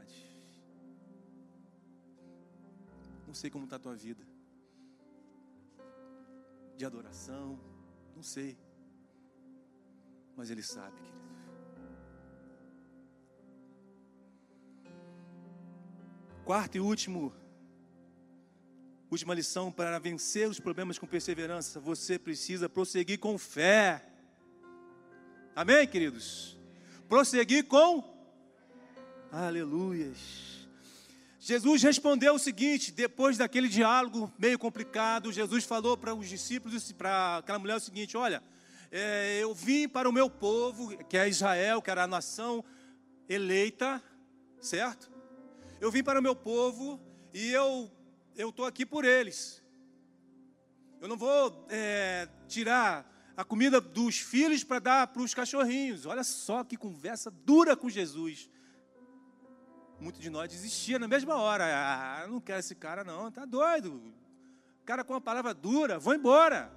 Não 3.25 3.33
sei 3.33 3.49
como 3.49 3.65
está 3.65 3.77
a 3.77 3.79
tua 3.79 3.95
vida 3.95 4.25
de 6.75 6.85
adoração, 6.85 7.59
não 8.15 8.23
sei, 8.23 8.57
mas 10.35 10.49
Ele 10.49 10.63
sabe, 10.63 10.99
querido. 10.99 11.21
Quarto 16.43 16.75
e 16.77 16.79
último, 16.79 17.31
última 19.11 19.33
lição 19.33 19.69
para 19.69 19.99
vencer 19.99 20.47
os 20.47 20.57
problemas 20.57 20.97
com 20.97 21.05
perseverança, 21.05 21.81
você 21.81 22.17
precisa 22.17 22.69
prosseguir 22.69 23.19
com 23.19 23.37
fé. 23.37 24.01
Amém, 25.53 25.85
queridos? 25.85 26.57
Prosseguir 27.09 27.65
com 27.65 28.09
Aleluias. 29.29 30.65
Jesus 31.39 31.83
respondeu 31.83 32.35
o 32.35 32.39
seguinte, 32.39 32.89
depois 32.89 33.37
daquele 33.37 33.67
diálogo 33.67 34.31
meio 34.39 34.57
complicado, 34.57 35.31
Jesus 35.31 35.65
falou 35.65 35.97
para 35.97 36.15
os 36.15 36.29
discípulos, 36.29 36.91
para 36.93 37.37
aquela 37.37 37.59
mulher 37.59 37.75
o 37.75 37.81
seguinte: 37.81 38.15
Olha, 38.15 38.41
é, 38.89 39.39
eu 39.41 39.53
vim 39.53 39.89
para 39.89 40.07
o 40.07 40.13
meu 40.13 40.29
povo, 40.29 40.95
que 41.05 41.17
é 41.17 41.27
Israel, 41.27 41.81
que 41.81 41.91
era 41.91 42.03
a 42.03 42.07
nação 42.07 42.63
eleita, 43.27 44.01
certo? 44.61 45.11
Eu 45.81 45.91
vim 45.91 46.01
para 46.01 46.19
o 46.19 46.23
meu 46.23 46.35
povo 46.35 46.97
e 47.33 47.51
eu 47.51 47.91
eu 48.35 48.49
estou 48.49 48.65
aqui 48.65 48.85
por 48.85 49.05
eles. 49.05 49.63
Eu 50.99 51.07
não 51.07 51.17
vou 51.17 51.65
é, 51.69 52.27
tirar 52.47 53.11
a 53.35 53.43
comida 53.43 53.81
dos 53.81 54.19
filhos 54.19 54.63
para 54.63 54.79
dar 54.79 55.07
para 55.07 55.21
os 55.21 55.33
cachorrinhos. 55.33 56.05
Olha 56.05 56.23
só 56.23 56.63
que 56.63 56.77
conversa 56.77 57.31
dura 57.31 57.75
com 57.75 57.89
Jesus. 57.89 58.49
Muitos 59.99 60.21
de 60.21 60.29
nós 60.29 60.49
desistia 60.49 60.97
na 60.97 61.07
mesma 61.07 61.35
hora. 61.35 61.65
Ah, 61.65 62.27
não 62.27 62.39
quero 62.39 62.59
esse 62.59 62.75
cara 62.75 63.03
não, 63.03 63.31
tá 63.31 63.45
doido. 63.45 64.13
Cara 64.85 65.03
com 65.03 65.13
uma 65.13 65.21
palavra 65.21 65.53
dura, 65.53 65.99
vou 65.99 66.13
embora. 66.13 66.71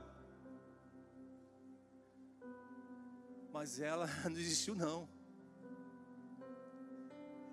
Mas 3.53 3.81
ela 3.81 4.07
não 4.25 4.33
desistiu 4.33 4.75
não. 4.75 5.09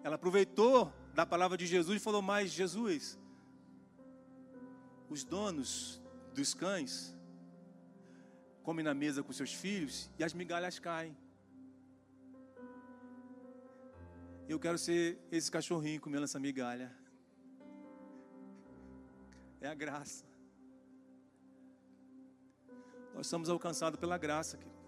Ela 0.03 0.15
aproveitou 0.15 0.91
da 1.13 1.25
palavra 1.25 1.57
de 1.57 1.65
Jesus 1.65 2.01
e 2.01 2.03
falou: 2.03 2.21
"Mas 2.21 2.51
Jesus, 2.51 3.17
os 5.11 5.25
donos 5.25 6.01
dos 6.33 6.53
cães 6.53 7.13
come 8.63 8.81
na 8.81 8.93
mesa 8.93 9.21
com 9.21 9.33
seus 9.33 9.53
filhos 9.53 10.09
e 10.17 10.23
as 10.23 10.33
migalhas 10.33 10.79
caem. 10.79 11.15
Eu 14.47 14.57
quero 14.57 14.77
ser 14.77 15.19
esse 15.29 15.51
cachorrinho 15.51 15.99
comendo 15.99 16.23
essa 16.23 16.39
migalha. 16.39 16.89
É 19.59 19.67
a 19.67 19.75
graça. 19.75 20.23
Nós 23.13 23.27
somos 23.27 23.49
alcançados 23.49 23.99
pela 23.99 24.17
graça, 24.17 24.57
querido. 24.57 24.81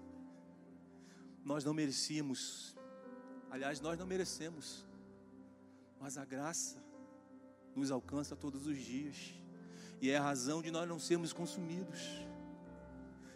Nós 1.44 1.66
não 1.66 1.74
merecíamos. 1.74 2.78
Aliás, 3.52 3.82
nós 3.82 4.00
não 4.00 4.08
merecemos. 4.08 4.86
Mas 6.00 6.18
a 6.18 6.24
graça 6.24 6.82
nos 7.76 7.92
alcança 7.92 8.38
todos 8.38 8.66
os 8.68 8.78
dias. 8.78 9.43
E 10.02 10.10
é 10.10 10.18
a 10.18 10.22
razão 10.22 10.62
de 10.62 10.72
nós 10.72 10.88
não 10.88 11.00
sermos 11.00 11.34
consumidos. 11.34 12.24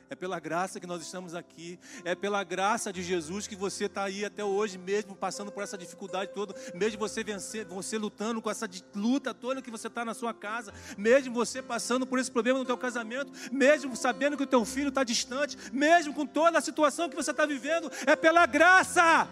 É 0.10 0.16
pela 0.16 0.40
graça 0.40 0.80
que 0.80 0.88
nós 0.88 1.02
estamos 1.02 1.36
aqui. 1.36 1.80
É 2.06 2.16
pela 2.16 2.44
graça 2.44 2.94
de 2.94 3.04
Jesus 3.04 3.48
que 3.48 3.56
você 3.56 3.86
está 3.86 4.04
aí 4.04 4.24
até 4.24 4.44
hoje, 4.44 4.78
mesmo 4.78 5.16
passando 5.16 5.52
por 5.52 5.64
essa 5.64 5.78
dificuldade 5.78 6.32
toda, 6.34 6.56
mesmo 6.74 7.00
você 7.00 7.24
vencer, 7.24 7.66
você 7.66 7.98
lutando 7.98 8.42
com 8.42 8.50
essa 8.50 8.70
luta 8.96 9.34
toda 9.34 9.62
que 9.62 9.72
você 9.72 9.88
está 9.88 10.06
na 10.06 10.14
sua 10.14 10.34
casa, 10.34 10.74
mesmo 10.98 11.34
você 11.34 11.62
passando 11.62 12.08
por 12.08 12.20
esse 12.20 12.32
problema 12.32 12.60
no 12.60 12.66
teu 12.66 12.78
casamento, 12.78 13.32
mesmo 13.52 13.96
sabendo 13.96 14.38
que 14.38 14.44
o 14.44 14.48
teu 14.48 14.64
filho 14.64 14.90
está 14.90 15.04
distante, 15.04 15.58
mesmo 15.74 16.14
com 16.14 16.26
toda 16.26 16.58
a 16.58 16.62
situação 16.62 17.10
que 17.10 17.16
você 17.16 17.32
está 17.32 17.46
vivendo, 17.46 17.92
é 18.06 18.16
pela 18.16 18.46
graça. 18.46 19.28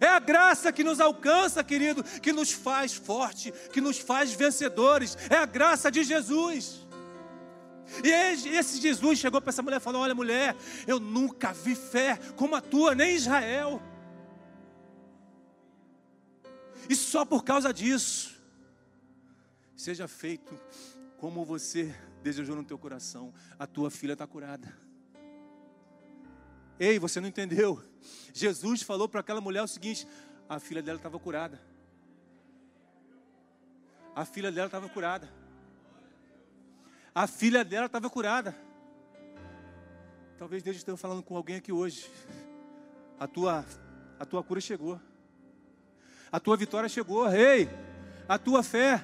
É 0.00 0.08
a 0.08 0.18
graça 0.18 0.72
que 0.72 0.84
nos 0.84 1.00
alcança, 1.00 1.64
querido, 1.64 2.02
que 2.04 2.32
nos 2.32 2.52
faz 2.52 2.94
forte, 2.94 3.52
que 3.72 3.80
nos 3.80 3.98
faz 3.98 4.32
vencedores. 4.32 5.16
É 5.30 5.36
a 5.36 5.46
graça 5.46 5.90
de 5.90 6.04
Jesus. 6.04 6.86
E 8.02 8.08
esse 8.48 8.80
Jesus 8.80 9.18
chegou 9.18 9.40
para 9.40 9.50
essa 9.50 9.62
mulher 9.62 9.76
e 9.76 9.80
falou: 9.80 10.02
Olha, 10.02 10.14
mulher, 10.14 10.56
eu 10.86 10.98
nunca 10.98 11.52
vi 11.52 11.74
fé 11.74 12.18
como 12.36 12.54
a 12.54 12.60
tua, 12.60 12.94
nem 12.94 13.14
Israel. 13.14 13.80
E 16.88 16.94
só 16.94 17.24
por 17.24 17.44
causa 17.44 17.72
disso, 17.72 18.40
seja 19.74 20.06
feito 20.06 20.58
como 21.18 21.44
você 21.44 21.94
desejou 22.22 22.56
no 22.56 22.64
teu 22.64 22.78
coração. 22.78 23.32
A 23.58 23.66
tua 23.66 23.90
filha 23.90 24.12
está 24.12 24.26
curada. 24.26 24.85
Ei, 26.78 26.98
você 26.98 27.20
não 27.20 27.28
entendeu? 27.28 27.82
Jesus 28.32 28.82
falou 28.82 29.08
para 29.08 29.20
aquela 29.20 29.40
mulher 29.40 29.62
o 29.62 29.68
seguinte: 29.68 30.06
a 30.48 30.60
filha 30.60 30.82
dela 30.82 30.98
estava 30.98 31.18
curada. 31.18 31.60
A 34.14 34.24
filha 34.24 34.52
dela 34.52 34.66
estava 34.66 34.88
curada. 34.88 35.28
A 37.14 37.26
filha 37.26 37.64
dela 37.64 37.86
estava 37.86 38.10
curada. 38.10 38.54
Talvez 40.38 40.62
Deus 40.62 40.76
esteja 40.76 40.96
falando 40.98 41.22
com 41.22 41.36
alguém 41.36 41.56
aqui 41.56 41.72
hoje. 41.72 42.10
A 43.18 43.26
tua, 43.26 43.64
a 44.18 44.24
tua 44.26 44.42
cura 44.42 44.60
chegou. 44.60 45.00
A 46.30 46.38
tua 46.38 46.56
vitória 46.56 46.88
chegou. 46.88 47.30
Ei, 47.32 47.68
a 48.28 48.38
tua 48.38 48.62
fé 48.62 49.02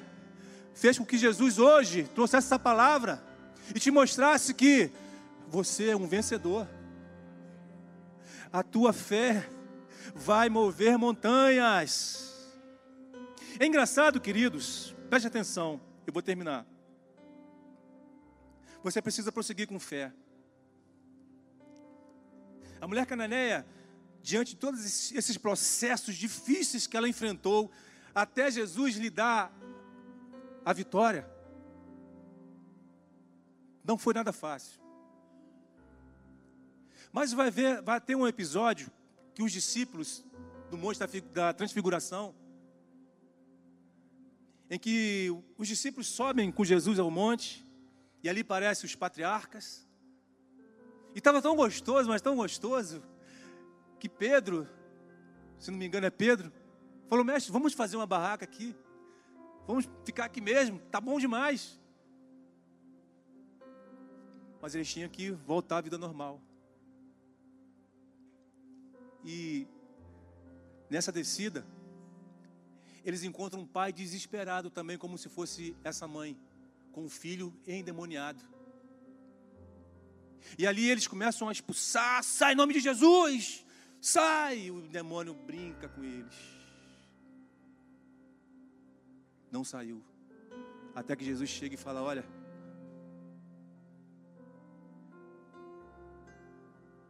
fez 0.75 0.99
com 0.99 1.07
que 1.07 1.17
Jesus 1.17 1.59
hoje 1.59 2.05
trouxesse 2.15 2.49
essa 2.49 2.59
palavra 2.59 3.23
e 3.75 3.81
te 3.81 3.91
mostrasse 3.91 4.53
que 4.53 4.91
você 5.49 5.91
é 5.91 5.97
um 5.97 6.07
vencedor. 6.07 6.67
A 8.53 8.63
tua 8.63 8.93
fé 8.93 9.49
vai 10.15 10.51
mover 10.51 10.99
montanhas. 10.99 12.53
É 13.59 13.65
engraçado, 13.65 14.21
queridos, 14.21 14.95
preste 15.09 15.27
atenção, 15.27 15.81
eu 16.07 16.13
vou 16.13 16.23
terminar. 16.23 16.67
Você 18.83 19.01
precisa 19.01 19.31
prosseguir 19.33 19.69
com 19.69 19.79
fé. 19.79 20.13
A 22.81 22.89
mulher 22.89 23.07
cananeia, 23.07 23.65
diante 24.21 24.51
de 24.51 24.57
todos 24.57 25.13
esses 25.13 25.39
processos 25.39 26.17
difíceis 26.17 26.87
que 26.87 26.97
ela 26.97 27.09
enfrentou, 27.09 27.71
até 28.15 28.51
Jesus 28.51 28.97
lhe 28.97 29.09
dar 29.09 29.57
a 30.65 30.73
vitória, 30.73 31.27
não 33.85 33.97
foi 33.97 34.13
nada 34.13 34.33
fácil. 34.33 34.82
Mas 37.13 37.33
vai, 37.35 37.51
ver, 37.51 37.83
vai 37.83 38.01
ter 38.01 38.17
um 38.17 38.27
episódio 38.27 38.91
que 39.35 39.43
os 39.43 39.53
discípulos 39.53 40.25
do 40.71 40.79
Monte 40.79 40.99
da 41.35 41.53
Transfiguração, 41.53 42.35
em 44.71 44.79
que 44.79 45.29
os 45.59 45.69
discípulos 45.69 46.07
sobem 46.07 46.51
com 46.51 46.65
Jesus 46.65 46.99
ao 46.99 47.11
monte, 47.11 47.63
e 48.23 48.29
ali 48.29 48.41
aparecem 48.41 48.87
os 48.87 48.95
patriarcas. 48.95 49.87
E 51.15 51.19
estava 51.19 51.43
tão 51.43 51.55
gostoso, 51.55 52.09
mas 52.09 52.23
tão 52.23 52.35
gostoso, 52.35 53.03
que 54.01 54.09
Pedro, 54.09 54.67
se 55.59 55.71
não 55.71 55.79
me 55.79 55.87
engano 55.87 56.07
é 56.07 56.11
Pedro, 56.11 56.51
falou: 57.11 57.23
Mestre, 57.23 57.53
vamos 57.53 57.75
fazer 57.75 57.97
uma 57.97 58.07
barraca 58.07 58.47
aqui. 58.47 58.75
Vamos 59.67 59.87
ficar 60.05 60.25
aqui 60.25 60.41
mesmo, 60.41 60.79
tá 60.91 61.01
bom 61.01 61.21
demais. 61.21 61.79
Mas 64.63 64.75
eles 64.75 64.91
tinham 64.91 65.11
que 65.11 65.31
voltar 65.31 65.79
à 65.79 65.81
vida 65.83 65.99
normal. 65.99 66.41
E 69.25 69.67
nessa 70.91 71.13
descida, 71.13 71.67
eles 73.05 73.23
encontram 73.23 73.63
um 73.63 73.67
pai 73.67 73.93
desesperado 73.93 74.71
também, 74.71 74.99
como 74.99 75.19
se 75.19 75.29
fosse 75.29 75.77
essa 75.83 76.07
mãe, 76.07 76.39
com 76.93 77.05
um 77.05 77.09
filho 77.09 77.55
endemoniado. 77.67 78.45
E 80.59 80.67
ali 80.67 80.91
eles 80.91 81.07
começam 81.07 81.49
a 81.49 81.53
expulsar, 81.53 82.23
sai 82.23 82.53
em 82.53 82.57
nome 82.57 82.75
de 82.75 82.81
Jesus, 82.81 83.65
sai! 84.01 84.71
O 84.71 84.83
demônio 84.83 85.35
brinca 85.35 85.89
com 85.89 86.03
eles. 86.03 86.35
Não 89.51 89.65
saiu. 89.65 90.03
Até 90.95 91.15
que 91.17 91.25
Jesus 91.25 91.49
chega 91.49 91.75
e 91.75 91.79
fala: 91.79 92.03
Olha, 92.03 92.25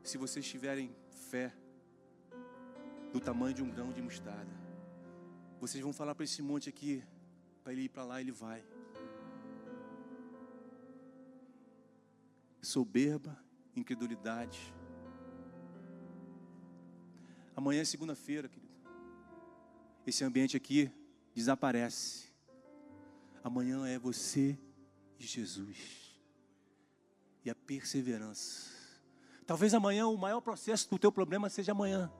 se 0.02 0.18
vocês 0.18 0.46
tiverem 0.46 0.94
fé, 1.30 1.52
do 3.12 3.20
tamanho 3.20 3.54
de 3.54 3.62
um 3.62 3.70
grão 3.70 3.92
de 3.92 4.00
mostarda. 4.00 4.50
Vocês 5.60 5.82
vão 5.82 5.92
falar 5.92 6.14
para 6.14 6.24
esse 6.24 6.42
monte 6.42 6.68
aqui, 6.68 7.04
para 7.62 7.72
ele 7.72 7.82
ir 7.82 7.88
para 7.88 8.04
lá, 8.04 8.20
ele 8.20 8.32
vai. 8.32 8.64
Soberba, 12.60 13.38
incredulidade. 13.76 14.74
Amanhã 17.54 17.82
é 17.82 17.84
segunda-feira, 17.84 18.48
querido. 18.48 18.72
Esse 20.06 20.24
ambiente 20.24 20.56
aqui 20.56 20.90
desaparece. 21.34 22.32
Amanhã 23.44 23.86
é 23.86 23.98
você 23.98 24.58
e 25.18 25.26
Jesus. 25.26 26.18
E 27.44 27.50
a 27.50 27.54
perseverança. 27.54 28.70
Talvez 29.46 29.74
amanhã 29.74 30.06
o 30.06 30.16
maior 30.16 30.40
processo 30.40 30.88
do 30.88 30.98
teu 30.98 31.12
problema 31.12 31.48
seja 31.48 31.72
amanhã. 31.72 32.10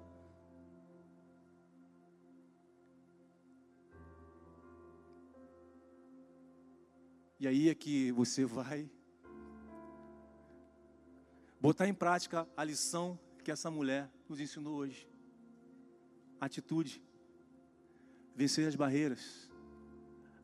E 7.43 7.49
aí 7.49 7.69
é 7.69 7.75
que 7.75 8.13
você 8.13 8.45
vai 8.45 8.89
botar 11.61 11.89
em 11.89 11.93
prática 11.93 12.49
a 12.57 12.63
lição 12.63 13.19
que 13.43 13.51
essa 13.51 13.69
mulher 13.69 14.09
nos 14.29 14.39
ensinou 14.39 14.77
hoje. 14.77 15.09
Atitude, 16.41 17.03
vencer 18.33 18.69
as 18.69 18.77
barreiras, 18.77 19.51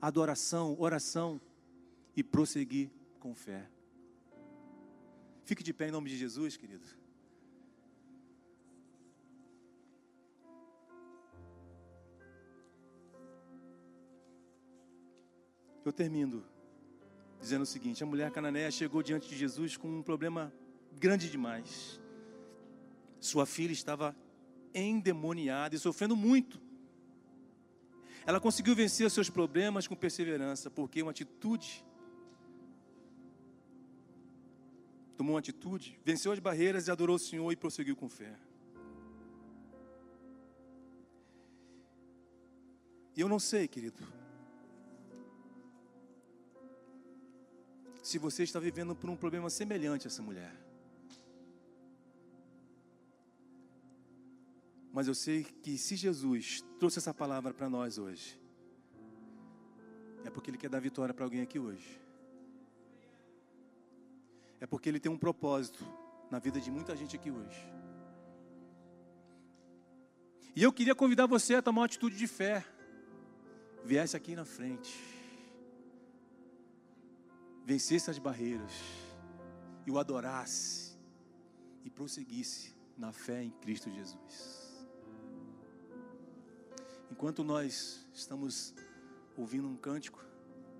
adoração, 0.03 0.75
oração 0.77 1.41
e 2.17 2.25
prosseguir 2.25 2.91
com 3.21 3.33
fé. 3.33 3.71
Fique 5.45 5.63
de 5.63 5.73
pé 5.73 5.87
em 5.87 5.93
nome 5.93 6.11
de 6.11 6.17
Jesus, 6.17 6.57
querido. 6.57 6.89
Eu 15.85 15.93
termino 15.93 16.58
dizendo 17.41 17.63
o 17.63 17.67
seguinte: 17.67 18.03
a 18.03 18.07
mulher 18.07 18.31
cananeia 18.31 18.71
chegou 18.71 19.03
diante 19.03 19.29
de 19.29 19.37
Jesus 19.37 19.77
com 19.77 19.89
um 19.89 20.03
problema 20.03 20.53
grande 20.99 21.31
demais. 21.31 22.01
Sua 23.21 23.47
filha 23.47 23.73
estava 23.73 24.15
endemoniada 24.75 25.75
e 25.75 25.79
sofrendo 25.79 26.17
muito. 26.17 26.61
Ela 28.27 28.41
conseguiu 28.41 28.75
vencer 28.75 29.07
os 29.07 29.13
seus 29.13 29.31
problemas 29.31 29.87
com 29.87 29.97
perseverança, 29.97 30.71
porque 30.71 31.03
uma 31.03 31.11
atitude 31.11 31.85
tomou 35.17 35.35
uma 35.35 35.41
atitude, 35.41 35.99
venceu 36.05 36.31
as 36.31 36.39
barreiras 36.39 36.87
e 36.87 36.91
adorou 36.93 37.17
o 37.17 37.19
Senhor 37.19 37.51
e 37.51 37.57
prosseguiu 37.57 37.97
com 37.97 38.09
fé. 38.09 38.39
E 43.17 43.21
eu 43.21 43.29
não 43.29 43.41
sei, 43.41 43.67
querido, 43.67 43.99
se 48.09 48.17
você 48.17 48.43
está 48.43 48.59
vivendo 48.59 48.95
por 48.95 49.11
um 49.11 49.17
problema 49.17 49.51
semelhante 49.51 50.07
a 50.07 50.09
essa 50.09 50.23
mulher. 50.23 50.55
Mas 54.91 55.07
eu 55.07 55.15
sei 55.15 55.45
que 55.45 55.77
se 55.77 55.95
Jesus 55.95 56.65
trouxe 56.79 56.99
essa 57.01 57.13
palavra 57.13 57.53
para 57.53 57.69
nós 57.69 57.99
hoje, 57.99 58.41
é 60.25 60.31
porque 60.31 60.51
Ele 60.51 60.57
quer 60.57 60.71
dar 60.71 60.81
vitória 60.81 61.13
para 61.13 61.23
alguém 61.23 61.43
aqui 61.43 61.59
hoje. 61.59 62.01
É 64.59 64.67
porque 64.67 64.89
Ele 64.89 64.99
tem 64.99 65.13
um 65.13 65.19
propósito 65.19 65.85
na 66.31 66.39
vida 66.39 66.59
de 66.59 66.71
muita 66.71 66.97
gente 66.97 67.15
aqui 67.15 67.31
hoje. 67.31 67.61
E 70.57 70.63
eu 70.63 70.73
queria 70.73 70.95
convidar 70.95 71.27
você 71.27 71.57
a 71.57 71.63
tomar 71.63 71.83
uma 71.83 71.87
atitude 71.87 72.17
de 72.17 72.27
fé. 72.27 72.65
Viesse 73.85 74.17
aqui 74.17 74.35
na 74.35 74.47
frente 74.47 75.18
vencesse 77.69 78.11
as 78.11 78.19
barreiras 78.19 78.73
e 79.87 79.91
o 79.91 79.99
adorasse 79.99 80.97
e 81.85 81.91
prosseguisse 81.91 82.75
na 82.97 83.13
fé 83.13 83.43
em 83.43 83.51
Cristo 83.51 83.91
Jesus. 83.91 84.87
Enquanto 87.13 87.45
nós 87.45 88.09
estamos 88.15 88.75
ouvindo 89.37 89.69
um 89.69 89.77
cântico, 89.77 90.25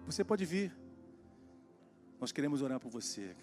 você 0.07 0.25
pode 0.25 0.47
vir. 0.47 0.75
Nós 2.19 2.33
queremos 2.33 2.63
orar 2.63 2.81
por 2.81 2.89
você. 2.91 3.37